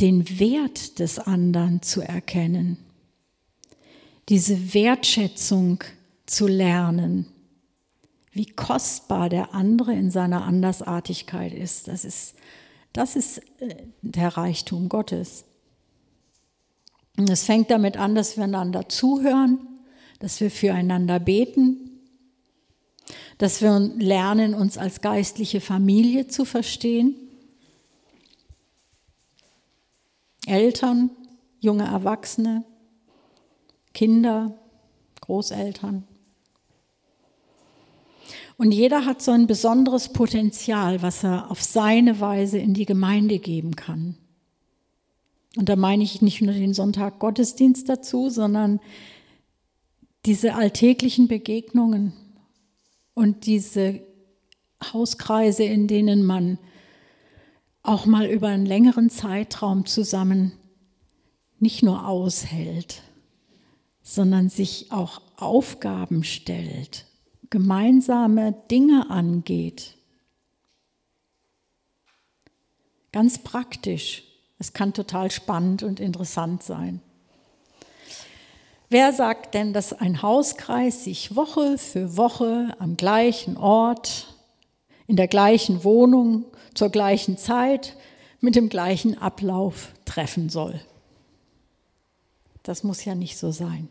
[0.00, 2.78] den Wert des anderen zu erkennen,
[4.30, 5.84] diese Wertschätzung
[6.24, 7.26] zu lernen,
[8.32, 11.88] wie kostbar der andere in seiner Andersartigkeit ist.
[11.88, 12.34] Das ist,
[12.92, 15.44] das ist äh, der Reichtum Gottes.
[17.16, 19.58] Und es fängt damit an, dass wir einander zuhören,
[20.20, 21.90] dass wir füreinander beten,
[23.38, 27.14] dass wir lernen, uns als geistliche Familie zu verstehen.
[30.46, 31.10] Eltern,
[31.58, 32.64] junge Erwachsene,
[33.92, 34.56] Kinder,
[35.20, 36.06] Großeltern.
[38.60, 43.38] Und jeder hat so ein besonderes Potenzial, was er auf seine Weise in die Gemeinde
[43.38, 44.16] geben kann.
[45.56, 48.78] Und da meine ich nicht nur den Sonntag Gottesdienst dazu, sondern
[50.26, 52.12] diese alltäglichen Begegnungen
[53.14, 54.02] und diese
[54.92, 56.58] Hauskreise, in denen man
[57.82, 60.52] auch mal über einen längeren Zeitraum zusammen
[61.60, 63.00] nicht nur aushält,
[64.02, 67.06] sondern sich auch Aufgaben stellt,
[67.50, 69.96] gemeinsame Dinge angeht.
[73.12, 74.24] Ganz praktisch.
[74.58, 77.00] Es kann total spannend und interessant sein.
[78.88, 84.34] Wer sagt denn, dass ein Hauskreis sich Woche für Woche am gleichen Ort,
[85.06, 87.96] in der gleichen Wohnung, zur gleichen Zeit,
[88.40, 90.80] mit dem gleichen Ablauf treffen soll?
[92.62, 93.88] Das muss ja nicht so sein.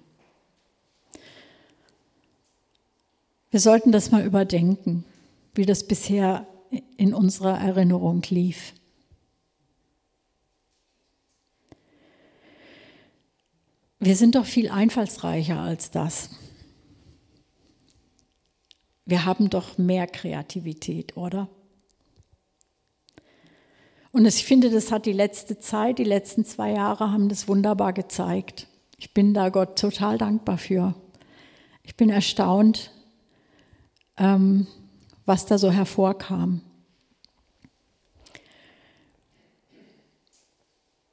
[3.51, 5.05] Wir sollten das mal überdenken,
[5.55, 6.47] wie das bisher
[6.97, 8.73] in unserer Erinnerung lief.
[13.99, 16.29] Wir sind doch viel einfallsreicher als das.
[19.05, 21.49] Wir haben doch mehr Kreativität, oder?
[24.11, 27.93] Und ich finde, das hat die letzte Zeit, die letzten zwei Jahre haben das wunderbar
[27.93, 28.67] gezeigt.
[28.97, 30.93] Ich bin da Gott total dankbar für.
[31.83, 32.91] Ich bin erstaunt,
[34.19, 34.67] ähm,
[35.25, 36.61] was da so hervorkam.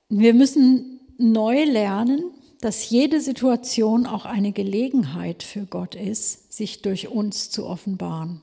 [0.08, 7.08] Wir müssen neu lernen, dass jede Situation auch eine Gelegenheit für Gott ist, sich durch
[7.08, 8.40] uns zu offenbaren.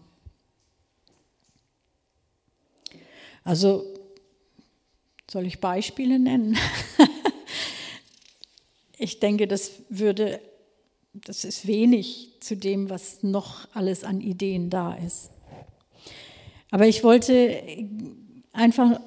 [3.43, 3.86] Also
[5.30, 6.58] soll ich Beispiele nennen?
[8.97, 10.39] ich denke, das würde,
[11.13, 15.30] das ist wenig zu dem, was noch alles an Ideen da ist.
[16.71, 17.62] Aber ich wollte
[18.52, 18.99] einfach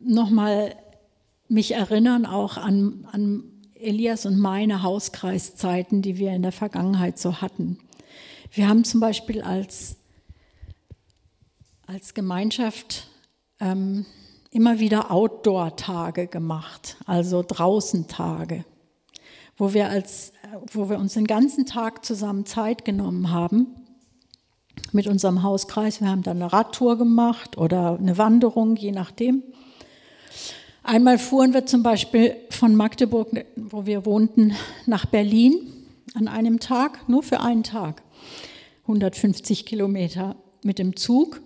[0.00, 0.74] nochmal
[1.48, 3.44] mich erinnern auch an, an
[3.74, 7.78] Elias und meine Hauskreiszeiten, die wir in der Vergangenheit so hatten.
[8.50, 9.96] Wir haben zum Beispiel als,
[11.86, 13.08] als Gemeinschaft
[13.60, 14.04] ähm,
[14.50, 18.64] immer wieder Outdoor-Tage gemacht, also Draußen-Tage,
[19.56, 20.32] wo wir, als,
[20.72, 23.68] wo wir uns den ganzen Tag zusammen Zeit genommen haben
[24.92, 26.00] mit unserem Hauskreis.
[26.00, 29.42] Wir haben dann eine Radtour gemacht oder eine Wanderung, je nachdem.
[30.82, 34.54] Einmal fuhren wir zum Beispiel von Magdeburg, wo wir wohnten,
[34.86, 35.54] nach Berlin
[36.14, 38.02] an einem Tag, nur für einen Tag.
[38.82, 41.40] 150 Kilometer mit dem Zug.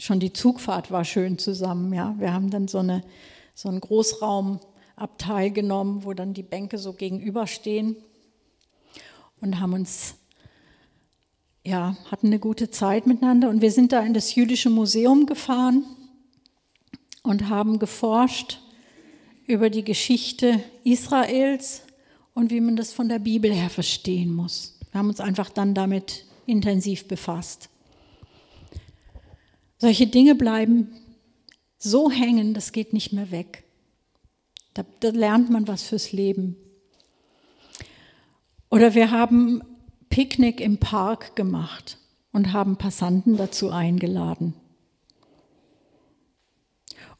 [0.00, 1.92] Schon die Zugfahrt war schön zusammen.
[1.92, 2.14] Ja.
[2.18, 3.02] Wir haben dann so, eine,
[3.54, 7.96] so einen Großraumabteil genommen, wo dann die Bänke so gegenüberstehen
[9.40, 10.14] und haben uns
[11.64, 15.84] ja, hatten eine gute Zeit miteinander und wir sind da in das jüdische Museum gefahren
[17.22, 18.60] und haben geforscht
[19.46, 21.82] über die Geschichte Israels
[22.34, 24.78] und wie man das von der Bibel her verstehen muss.
[24.90, 27.68] Wir haben uns einfach dann damit intensiv befasst.
[29.78, 30.88] Solche Dinge bleiben
[31.78, 33.64] so hängen, das geht nicht mehr weg.
[34.74, 36.56] Da, da lernt man was fürs Leben.
[38.70, 39.62] Oder wir haben
[40.08, 41.98] Picknick im Park gemacht
[42.32, 44.54] und haben Passanten dazu eingeladen.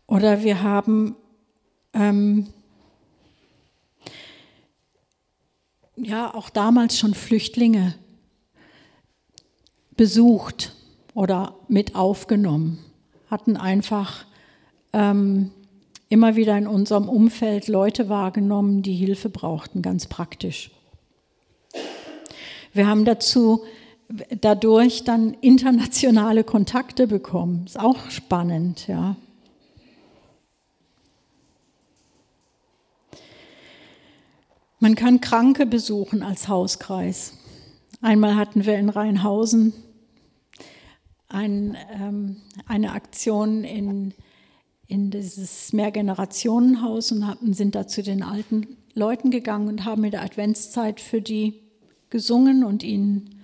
[0.06, 1.16] Oder wir haben
[1.92, 2.48] ähm,
[5.96, 7.94] ja auch damals schon Flüchtlinge
[9.96, 10.74] besucht
[11.14, 12.78] oder mit aufgenommen,
[13.28, 14.24] hatten einfach
[14.92, 15.50] ähm,
[16.08, 20.70] immer wieder in unserem Umfeld Leute wahrgenommen, die Hilfe brauchten, ganz praktisch.
[22.72, 23.64] Wir haben dazu
[24.40, 27.64] dadurch dann internationale Kontakte bekommen.
[27.66, 29.16] Ist auch spannend, ja.
[34.78, 37.34] Man kann Kranke besuchen als Hauskreis.
[38.00, 39.74] Einmal hatten wir in Rheinhausen
[41.28, 44.14] ein, ähm, eine Aktion in,
[44.86, 50.12] in dieses Mehrgenerationenhaus und haben, sind da zu den alten Leuten gegangen und haben in
[50.12, 51.60] der Adventszeit für die
[52.10, 53.40] gesungen und ihnen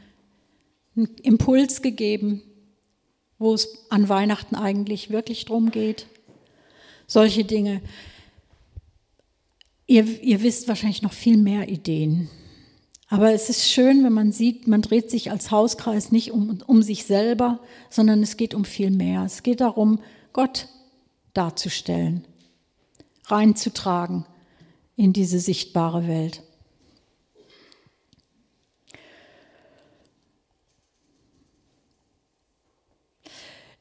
[0.97, 2.43] einen Impuls gegeben,
[3.39, 6.07] wo es an Weihnachten eigentlich wirklich drum geht.
[7.07, 7.83] Solche Dinge.
[9.87, 12.29] Ihr, ihr wisst wahrscheinlich noch viel mehr Ideen.
[13.09, 16.83] Aber es ist schön, wenn man sieht, man dreht sich als Hauskreis nicht um, um
[16.83, 19.23] sich selber, sondern es geht um viel mehr.
[19.25, 20.01] Es geht darum,
[20.33, 20.69] Gott
[21.33, 22.25] darzustellen,
[23.27, 24.27] reinzutragen
[24.97, 26.43] in diese sichtbare Welt.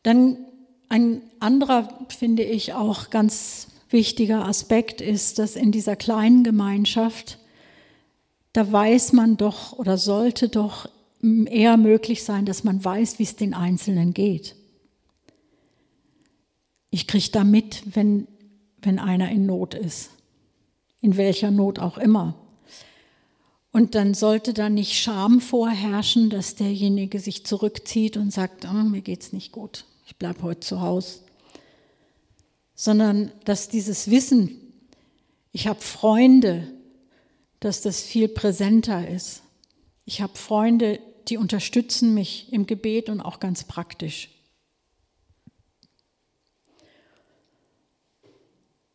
[0.05, 0.37] Dann
[0.87, 7.39] ein anderer, finde ich, auch ganz wichtiger Aspekt ist, dass in dieser kleinen Gemeinschaft,
[8.53, 10.87] da weiß man doch oder sollte doch
[11.23, 14.55] eher möglich sein, dass man weiß, wie es den Einzelnen geht.
[16.91, 18.27] Ich kriege da mit, wenn,
[18.83, 20.11] wenn einer in Not ist,
[21.01, 22.35] in welcher Not auch immer.
[23.71, 29.01] Und dann sollte da nicht Scham vorherrschen, dass derjenige sich zurückzieht und sagt, oh, mir
[29.01, 31.19] geht's nicht gut, ich bleibe heute zu Hause.
[32.75, 34.61] Sondern dass dieses Wissen,
[35.51, 36.67] ich habe Freunde,
[37.59, 39.41] dass das viel präsenter ist.
[40.05, 44.29] Ich habe Freunde, die unterstützen mich im Gebet und auch ganz praktisch.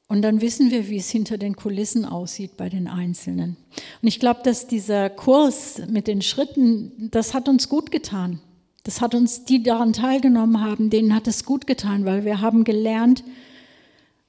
[0.06, 3.56] Und dann wissen wir, wie es hinter den Kulissen aussieht bei den Einzelnen.
[4.02, 8.40] Und ich glaube, dass dieser Kurs mit den Schritten, das hat uns gut getan.
[8.84, 12.64] Das hat uns, die daran teilgenommen haben, denen hat es gut getan, weil wir haben
[12.64, 13.22] gelernt,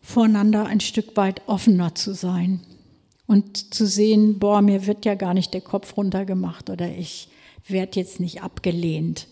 [0.02, 2.60] voreinander ein Stück weit offener zu sein
[3.28, 7.30] und zu sehen, boah, mir wird ja gar nicht der Kopf runtergemacht oder ich
[7.68, 9.28] werde jetzt nicht abgelehnt,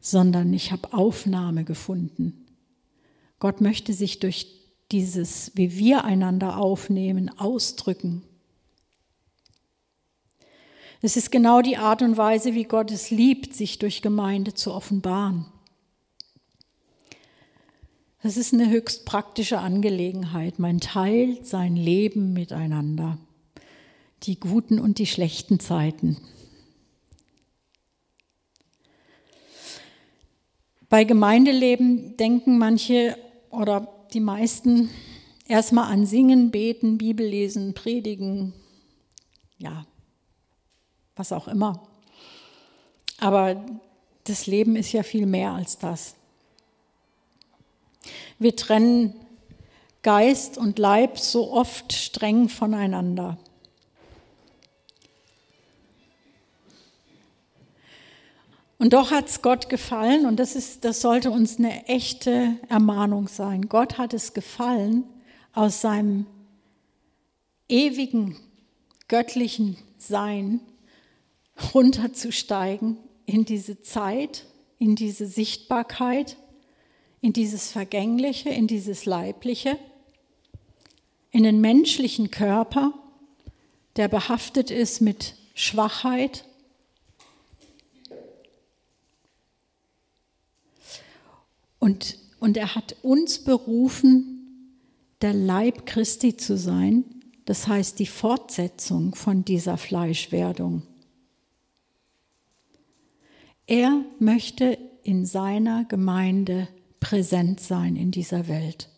[0.00, 2.46] sondern ich habe Aufnahme gefunden.
[3.40, 4.46] Gott möchte sich durch
[4.92, 8.22] dieses, wie wir einander aufnehmen, ausdrücken.
[11.04, 14.72] Es ist genau die Art und Weise, wie Gott es liebt, sich durch Gemeinde zu
[14.72, 15.44] offenbaren.
[18.22, 20.58] Das ist eine höchst praktische Angelegenheit.
[20.58, 23.18] Man teilt sein Leben miteinander,
[24.22, 26.16] die guten und die schlechten Zeiten.
[30.88, 33.18] Bei Gemeindeleben denken manche
[33.50, 34.88] oder die meisten
[35.48, 38.54] erstmal an Singen, Beten, Bibel lesen, Predigen,
[39.58, 39.84] ja,
[41.16, 41.82] was auch immer.
[43.18, 43.64] Aber
[44.24, 46.14] das Leben ist ja viel mehr als das.
[48.38, 49.14] Wir trennen
[50.02, 53.38] Geist und Leib so oft streng voneinander.
[58.78, 63.28] Und doch hat es Gott gefallen, und das, ist, das sollte uns eine echte Ermahnung
[63.28, 63.68] sein.
[63.68, 65.04] Gott hat es gefallen,
[65.54, 66.26] aus seinem
[67.68, 68.36] ewigen
[69.08, 70.60] göttlichen Sein
[71.72, 74.46] runterzusteigen in diese Zeit,
[74.78, 76.36] in diese Sichtbarkeit,
[77.20, 79.78] in dieses Vergängliche, in dieses Leibliche,
[81.30, 82.92] in den menschlichen Körper,
[83.96, 86.44] der behaftet ist mit Schwachheit,
[91.84, 94.70] Und, und er hat uns berufen,
[95.20, 97.04] der Leib Christi zu sein,
[97.44, 100.80] das heißt die Fortsetzung von dieser Fleischwerdung.
[103.66, 106.68] Er möchte in seiner Gemeinde
[107.00, 108.88] präsent sein in dieser Welt.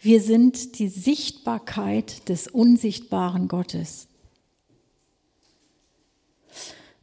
[0.00, 4.06] Wir sind die Sichtbarkeit des unsichtbaren Gottes.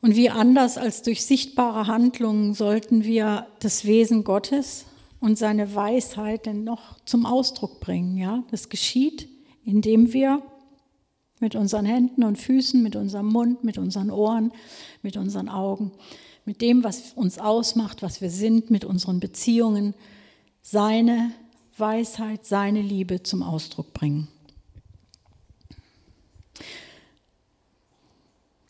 [0.02, 4.86] Und wie anders als durch sichtbare Handlungen sollten wir das Wesen Gottes
[5.20, 8.16] und seine Weisheit denn noch zum Ausdruck bringen.
[8.18, 8.44] Ja?
[8.52, 9.28] Das geschieht,
[9.66, 10.44] indem wir
[11.46, 14.52] mit unseren Händen und Füßen, mit unserem Mund, mit unseren Ohren,
[15.04, 15.92] mit unseren Augen,
[16.44, 19.94] mit dem, was uns ausmacht, was wir sind, mit unseren Beziehungen,
[20.64, 21.30] seine
[21.78, 24.28] Weisheit, seine Liebe zum Ausdruck bringen.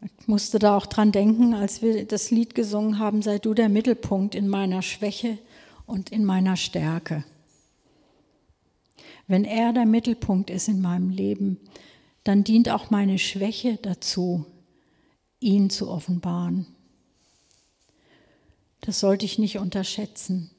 [0.01, 3.69] Ich musste da auch dran denken, als wir das Lied gesungen haben, sei du der
[3.69, 5.37] Mittelpunkt in meiner Schwäche
[5.85, 7.23] und in meiner Stärke.
[9.27, 11.57] Wenn er der Mittelpunkt ist in meinem Leben,
[12.25, 14.45] dann dient auch meine Schwäche dazu,
[15.39, 16.65] ihn zu offenbaren.
[18.81, 20.51] Das sollte ich nicht unterschätzen.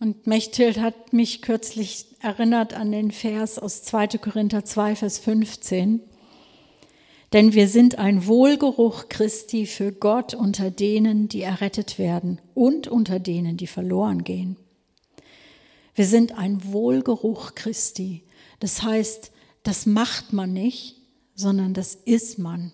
[0.00, 4.08] Und Mechthild hat mich kürzlich erinnert an den Vers aus 2.
[4.18, 6.00] Korinther 2, Vers 15.
[7.32, 13.20] Denn wir sind ein Wohlgeruch Christi für Gott unter denen, die errettet werden und unter
[13.20, 14.56] denen, die verloren gehen.
[15.94, 18.24] Wir sind ein Wohlgeruch Christi.
[18.60, 19.30] Das heißt,
[19.62, 20.96] das macht man nicht,
[21.34, 22.72] sondern das ist man.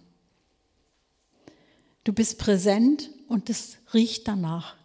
[2.04, 4.76] Du bist präsent und es riecht danach,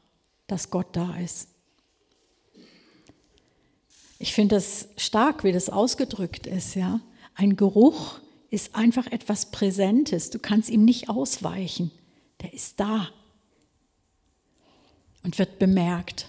[0.47, 1.47] dass Gott da ist.
[4.19, 7.01] Ich finde das stark, wie das ausgedrückt ist, ja.
[7.35, 8.19] Ein Geruch
[8.49, 10.29] ist einfach etwas Präsentes.
[10.29, 11.91] Du kannst ihm nicht ausweichen.
[12.41, 13.09] Der ist da
[15.23, 16.27] und wird bemerkt.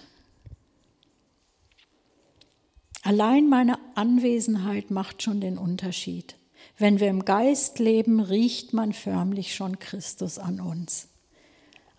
[3.05, 6.37] Allein meine Anwesenheit macht schon den Unterschied.
[6.79, 11.07] Wenn wir im Geist leben, riecht man förmlich schon Christus an uns.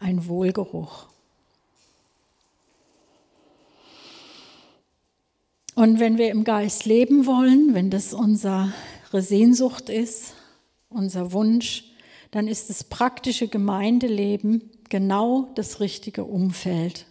[0.00, 1.06] ein Wohlgeruch.
[5.76, 8.72] Und wenn wir im Geist leben wollen, wenn das unsere
[9.12, 10.34] Sehnsucht ist,
[10.88, 11.84] unser Wunsch,
[12.32, 17.06] dann ist das praktische Gemeindeleben genau das richtige Umfeld,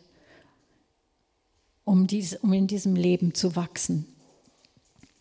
[1.85, 4.05] um, dies, um in diesem Leben zu wachsen.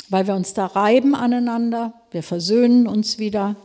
[0.09, 3.57] Weil wir uns da reiben aneinander, wir versöhnen uns wieder,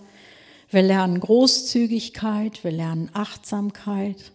[0.69, 4.31] wir lernen Großzügigkeit, wir lernen Achtsamkeit,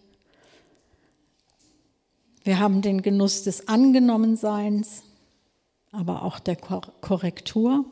[2.43, 5.01] wir haben den Genuss des Angenommenseins,
[5.91, 7.85] aber auch der Korrektur.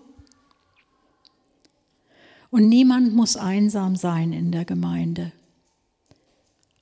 [2.52, 5.32] Und niemand muss einsam sein in der Gemeinde.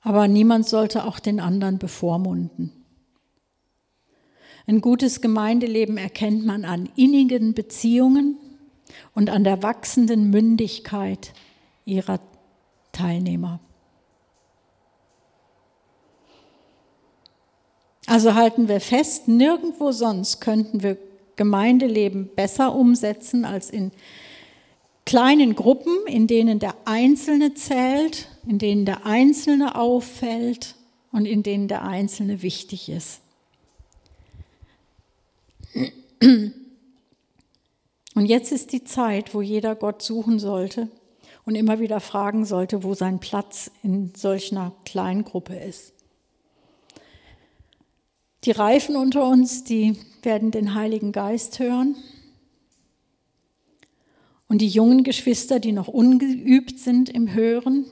[0.02, 2.81] Aber niemand sollte auch den anderen bevormunden.
[4.66, 8.36] Ein gutes Gemeindeleben erkennt man an innigen Beziehungen
[9.14, 11.32] und an der wachsenden Mündigkeit
[11.84, 12.20] ihrer
[12.92, 13.60] Teilnehmer.
[18.06, 20.98] Also halten wir fest, nirgendwo sonst könnten wir
[21.36, 23.90] Gemeindeleben besser umsetzen als in
[25.06, 30.74] kleinen Gruppen, in denen der Einzelne zählt, in denen der Einzelne auffällt
[31.10, 33.22] und in denen der Einzelne wichtig ist.
[38.14, 40.88] Und jetzt ist die Zeit, wo jeder Gott suchen sollte
[41.44, 45.92] und immer wieder fragen sollte, wo sein Platz in solch einer Kleingruppe ist.
[48.44, 51.96] Die Reifen unter uns, die werden den Heiligen Geist hören.
[54.48, 57.86] Und die jungen Geschwister, die noch ungeübt sind im Hören,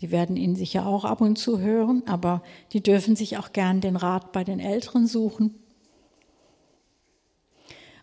[0.00, 2.42] die werden ihn sicher auch ab und zu hören, aber
[2.72, 5.54] die dürfen sich auch gern den Rat bei den Älteren suchen.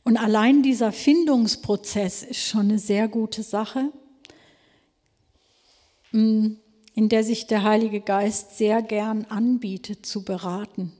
[0.03, 3.91] Und allein dieser Findungsprozess ist schon eine sehr gute Sache,
[6.11, 6.59] in
[6.95, 10.91] der sich der Heilige Geist sehr gern anbietet zu beraten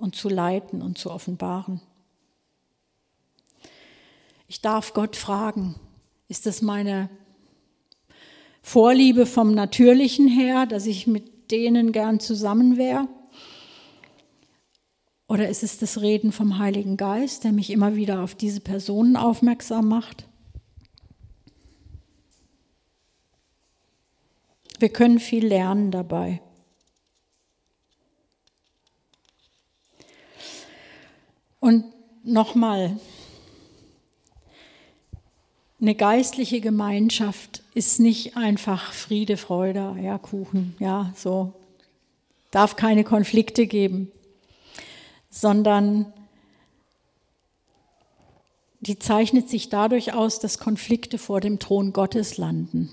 [0.00, 1.80] und zu leiten und zu offenbaren.
[4.48, 5.76] Ich darf Gott fragen,
[6.28, 7.08] ist das meine
[8.62, 13.08] Vorliebe vom Natürlichen her, dass ich mit denen gern zusammen wäre?
[15.28, 19.14] Oder ist es das Reden vom Heiligen Geist, der mich immer wieder auf diese Personen
[19.14, 20.26] aufmerksam macht?
[24.78, 26.40] Wir können viel lernen dabei.
[31.60, 31.84] Und
[32.22, 32.98] nochmal,
[35.80, 41.52] eine geistliche Gemeinschaft ist nicht einfach Friede, Freude, Eierkuchen, ja, so.
[42.50, 44.10] Darf keine Konflikte geben,
[45.30, 46.12] sondern
[48.80, 52.90] die zeichnet sich dadurch aus, dass Konflikte vor dem Thron Gottes landen.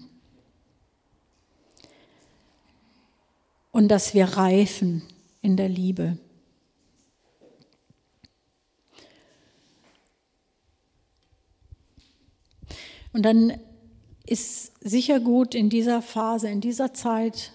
[3.71, 5.03] Und dass wir reifen
[5.41, 6.17] in der Liebe.
[13.13, 13.59] Und dann
[14.25, 17.53] ist sicher gut in dieser Phase, in dieser Zeit,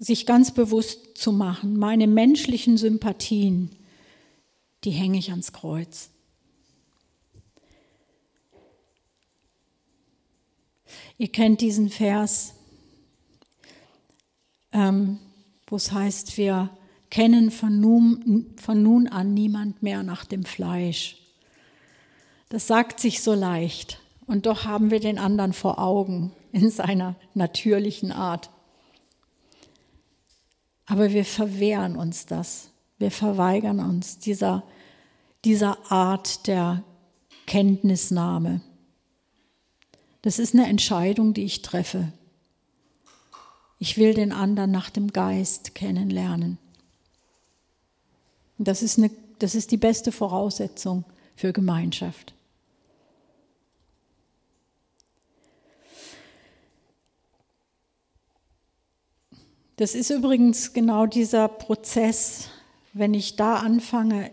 [0.00, 3.70] sich ganz bewusst zu machen, meine menschlichen Sympathien,
[4.82, 6.10] die hänge ich ans Kreuz.
[11.18, 12.54] Ihr kennt diesen Vers,
[14.72, 15.18] ähm,
[15.66, 16.70] wo es heißt, wir
[17.10, 21.18] kennen von nun, von nun an niemand mehr nach dem Fleisch.
[22.48, 27.16] Das sagt sich so leicht und doch haben wir den anderen vor Augen in seiner
[27.34, 28.50] natürlichen Art.
[30.90, 34.64] Aber wir verwehren uns das, wir verweigern uns dieser,
[35.44, 36.82] dieser Art der
[37.46, 38.60] Kenntnisnahme.
[40.22, 42.12] Das ist eine Entscheidung, die ich treffe.
[43.78, 46.58] Ich will den anderen nach dem Geist kennenlernen.
[48.58, 51.04] Das ist, eine, das ist die beste Voraussetzung
[51.36, 52.34] für Gemeinschaft.
[59.80, 62.50] Das ist übrigens genau dieser Prozess,
[62.92, 64.30] wenn ich da anfange,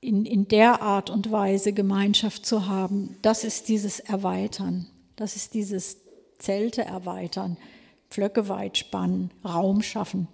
[0.00, 4.86] in, in der Art und Weise Gemeinschaft zu haben, das ist dieses Erweitern,
[5.16, 5.98] das ist dieses
[6.38, 7.58] Zelte erweitern,
[8.08, 10.28] Pflöcke weit spannen, Raum schaffen.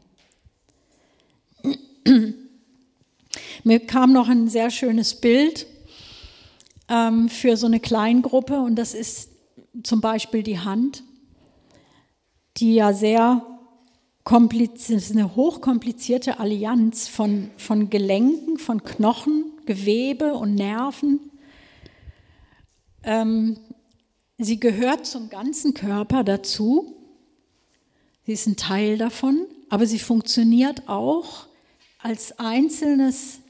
[3.65, 5.67] Mir kam noch ein sehr schönes Bild
[6.89, 9.31] ähm, für so eine Kleingruppe und das ist
[9.83, 11.03] zum Beispiel die Hand,
[12.59, 13.45] die ja sehr
[14.27, 21.21] ist eine hochkomplizierte Allianz von, von Gelenken, von Knochen, Gewebe und Nerven.
[23.03, 23.59] Ähm,
[24.39, 26.95] sie gehört zum ganzen Körper dazu.
[28.25, 31.47] Sie ist ein Teil davon, aber sie funktioniert auch
[31.99, 33.41] als einzelnes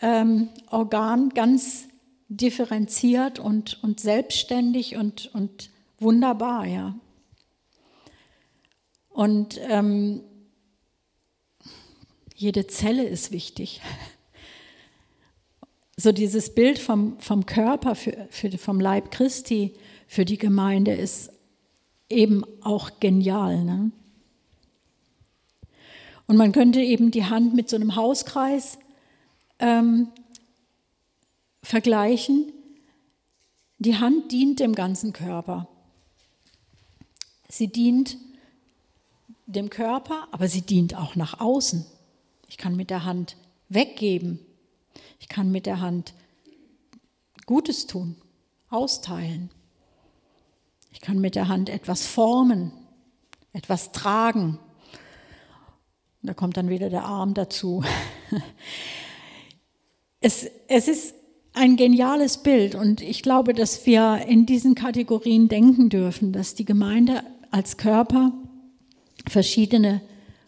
[0.00, 1.84] ähm, Organ ganz
[2.28, 6.96] differenziert und, und selbstständig und, und wunderbar, ja.
[9.12, 10.22] Und ähm,
[12.34, 13.80] jede Zelle ist wichtig.
[15.96, 19.74] So dieses Bild vom, vom Körper, für, für, vom Leib Christi
[20.08, 21.30] für die Gemeinde ist
[22.08, 23.62] eben auch genial.
[23.62, 23.92] Ne?
[26.26, 28.78] Und man könnte eben die Hand mit so einem Hauskreis
[29.58, 30.08] ähm,
[31.62, 32.50] vergleichen.
[33.78, 35.68] Die Hand dient dem ganzen Körper.
[37.48, 38.31] Sie dient dem
[39.70, 41.84] Körper, aber sie dient auch nach außen.
[42.48, 43.36] Ich kann mit der Hand
[43.68, 44.40] weggeben.
[45.18, 46.14] Ich kann mit der Hand
[47.46, 48.16] Gutes tun,
[48.70, 49.50] austeilen.
[50.92, 52.72] Ich kann mit der Hand etwas formen,
[53.52, 54.58] etwas tragen.
[56.22, 57.84] Da kommt dann wieder der Arm dazu.
[60.24, 61.14] Es, es ist
[61.52, 66.64] ein geniales Bild und ich glaube, dass wir in diesen Kategorien denken dürfen, dass die
[66.64, 68.32] Gemeinde als Körper
[69.32, 70.00] verschiedene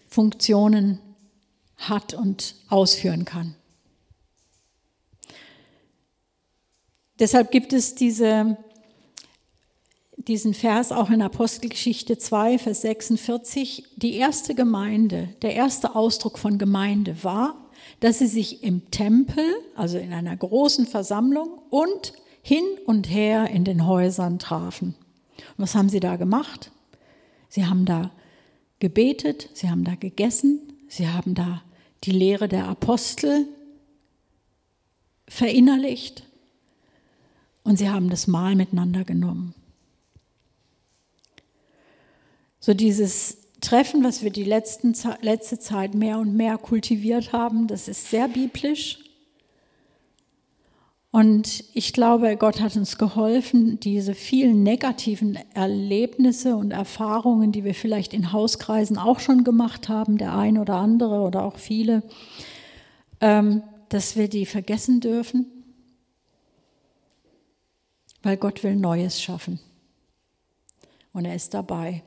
[0.07, 1.01] Funktionen
[1.76, 3.57] hat und ausführen kann.
[7.18, 8.57] Deshalb gibt es diese
[10.28, 13.85] diesen Vers auch in Apostelgeschichte 2, Vers 46.
[13.97, 17.57] Die erste Gemeinde, der erste Ausdruck von Gemeinde war,
[18.01, 19.45] dass sie sich im Tempel,
[19.76, 24.95] also in einer großen Versammlung und hin und her in den Häusern trafen.
[25.57, 26.70] Und was haben sie da gemacht?
[27.49, 28.11] Sie haben da
[28.81, 31.62] gebetet, sie haben da gegessen, sie haben da
[32.05, 33.47] die Lehre der Apostel
[35.27, 36.25] verinnerlicht
[37.62, 39.55] und sie haben das Mahl miteinander genommen.
[42.61, 47.89] So dieses Treffen, was wir die letzten, letzte Zeit mehr und mehr kultiviert haben, das
[47.89, 49.04] ist sehr biblisch.
[51.15, 57.77] Und ich glaube, Gott hat uns geholfen, diese vielen negativen Erlebnisse und Erfahrungen, die wir
[57.77, 62.03] vielleicht in Hauskreisen auch schon gemacht haben, der ein oder andere oder auch viele,
[63.21, 65.47] ähm, dass wir die vergessen dürfen,
[68.25, 69.61] weil Gott will Neues schaffen.
[71.12, 72.03] Und er ist dabei.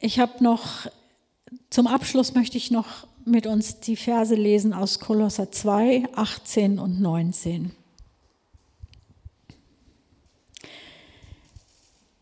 [0.00, 0.86] Ich habe noch,
[1.70, 7.00] zum Abschluss möchte ich noch mit uns die Verse lesen aus Kolosser 2, 18 und
[7.00, 7.72] 19.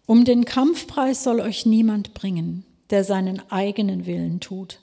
[0.06, 4.80] Um den Kampfpreis soll euch niemand bringen, der seinen eigenen Willen tut,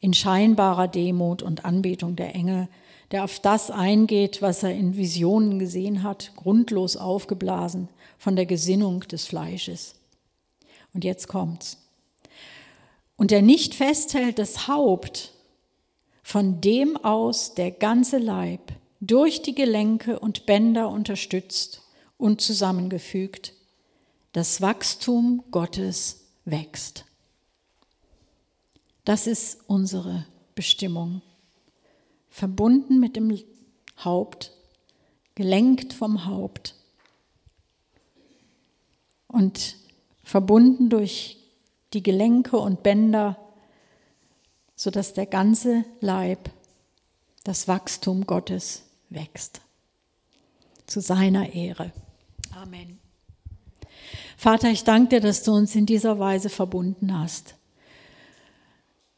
[0.00, 2.68] in scheinbarer Demut und Anbetung der Engel,
[3.10, 7.88] der auf das eingeht, was er in Visionen gesehen hat, grundlos aufgeblasen
[8.18, 9.96] von der Gesinnung des Fleisches.
[10.92, 11.78] Und jetzt kommt's
[13.18, 15.32] und der nicht festhält das Haupt,
[16.28, 21.80] von dem aus der ganze Leib durch die Gelenke und Bänder unterstützt
[22.18, 23.54] und zusammengefügt,
[24.32, 27.06] das Wachstum Gottes wächst.
[29.06, 31.22] Das ist unsere Bestimmung,
[32.28, 33.34] verbunden mit dem
[34.04, 34.52] Haupt,
[35.34, 36.74] gelenkt vom Haupt
[39.28, 39.76] und
[40.22, 41.38] verbunden durch
[41.94, 43.47] die Gelenke und Bänder,
[44.78, 46.50] sodass der ganze Leib,
[47.42, 49.60] das Wachstum Gottes wächst.
[50.86, 51.90] Zu seiner Ehre.
[52.54, 53.00] Amen.
[54.36, 57.56] Vater, ich danke dir, dass du uns in dieser Weise verbunden hast.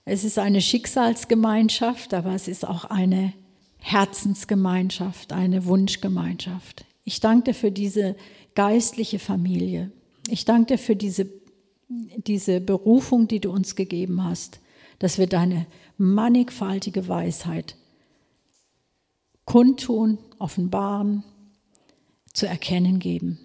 [0.07, 3.35] Es ist eine Schicksalsgemeinschaft, aber es ist auch eine
[3.81, 6.87] Herzensgemeinschaft, eine Wunschgemeinschaft.
[7.05, 8.17] Ich danke dir für diese
[8.55, 9.93] geistliche Familie.
[10.29, 11.29] Ich danke dir für diese
[11.91, 14.61] diese Berufung, die du uns gegeben hast,
[15.01, 17.77] dass wir deine mannigfaltige Weisheit
[19.45, 21.25] kundtun, offenbaren,
[22.33, 23.41] zu erkennen geben.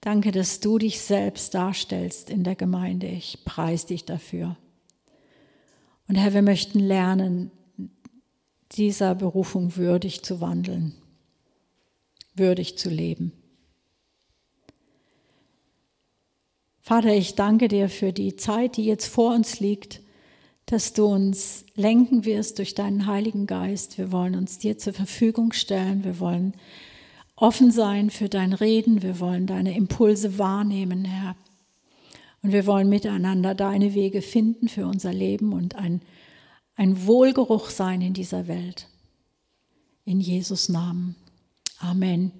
[0.00, 3.06] Danke, dass du dich selbst darstellst in der Gemeinde.
[3.06, 4.56] Ich preise dich dafür.
[6.08, 7.52] Und Herr, wir möchten lernen,
[8.72, 10.94] dieser Berufung würdig zu wandeln,
[12.34, 13.32] würdig zu leben.
[16.80, 20.00] Vater, ich danke dir für die Zeit, die jetzt vor uns liegt,
[20.66, 23.98] dass du uns lenken wirst durch deinen Heiligen Geist.
[23.98, 26.02] Wir wollen uns dir zur Verfügung stellen.
[26.04, 26.54] Wir wollen
[27.36, 29.02] offen sein für dein Reden.
[29.02, 31.36] Wir wollen deine Impulse wahrnehmen, Herr.
[32.42, 36.02] Und wir wollen miteinander deine Wege finden für unser Leben und ein,
[36.74, 38.88] ein Wohlgeruch sein in dieser Welt.
[40.04, 41.14] In Jesus Namen.
[41.78, 42.32] Amen.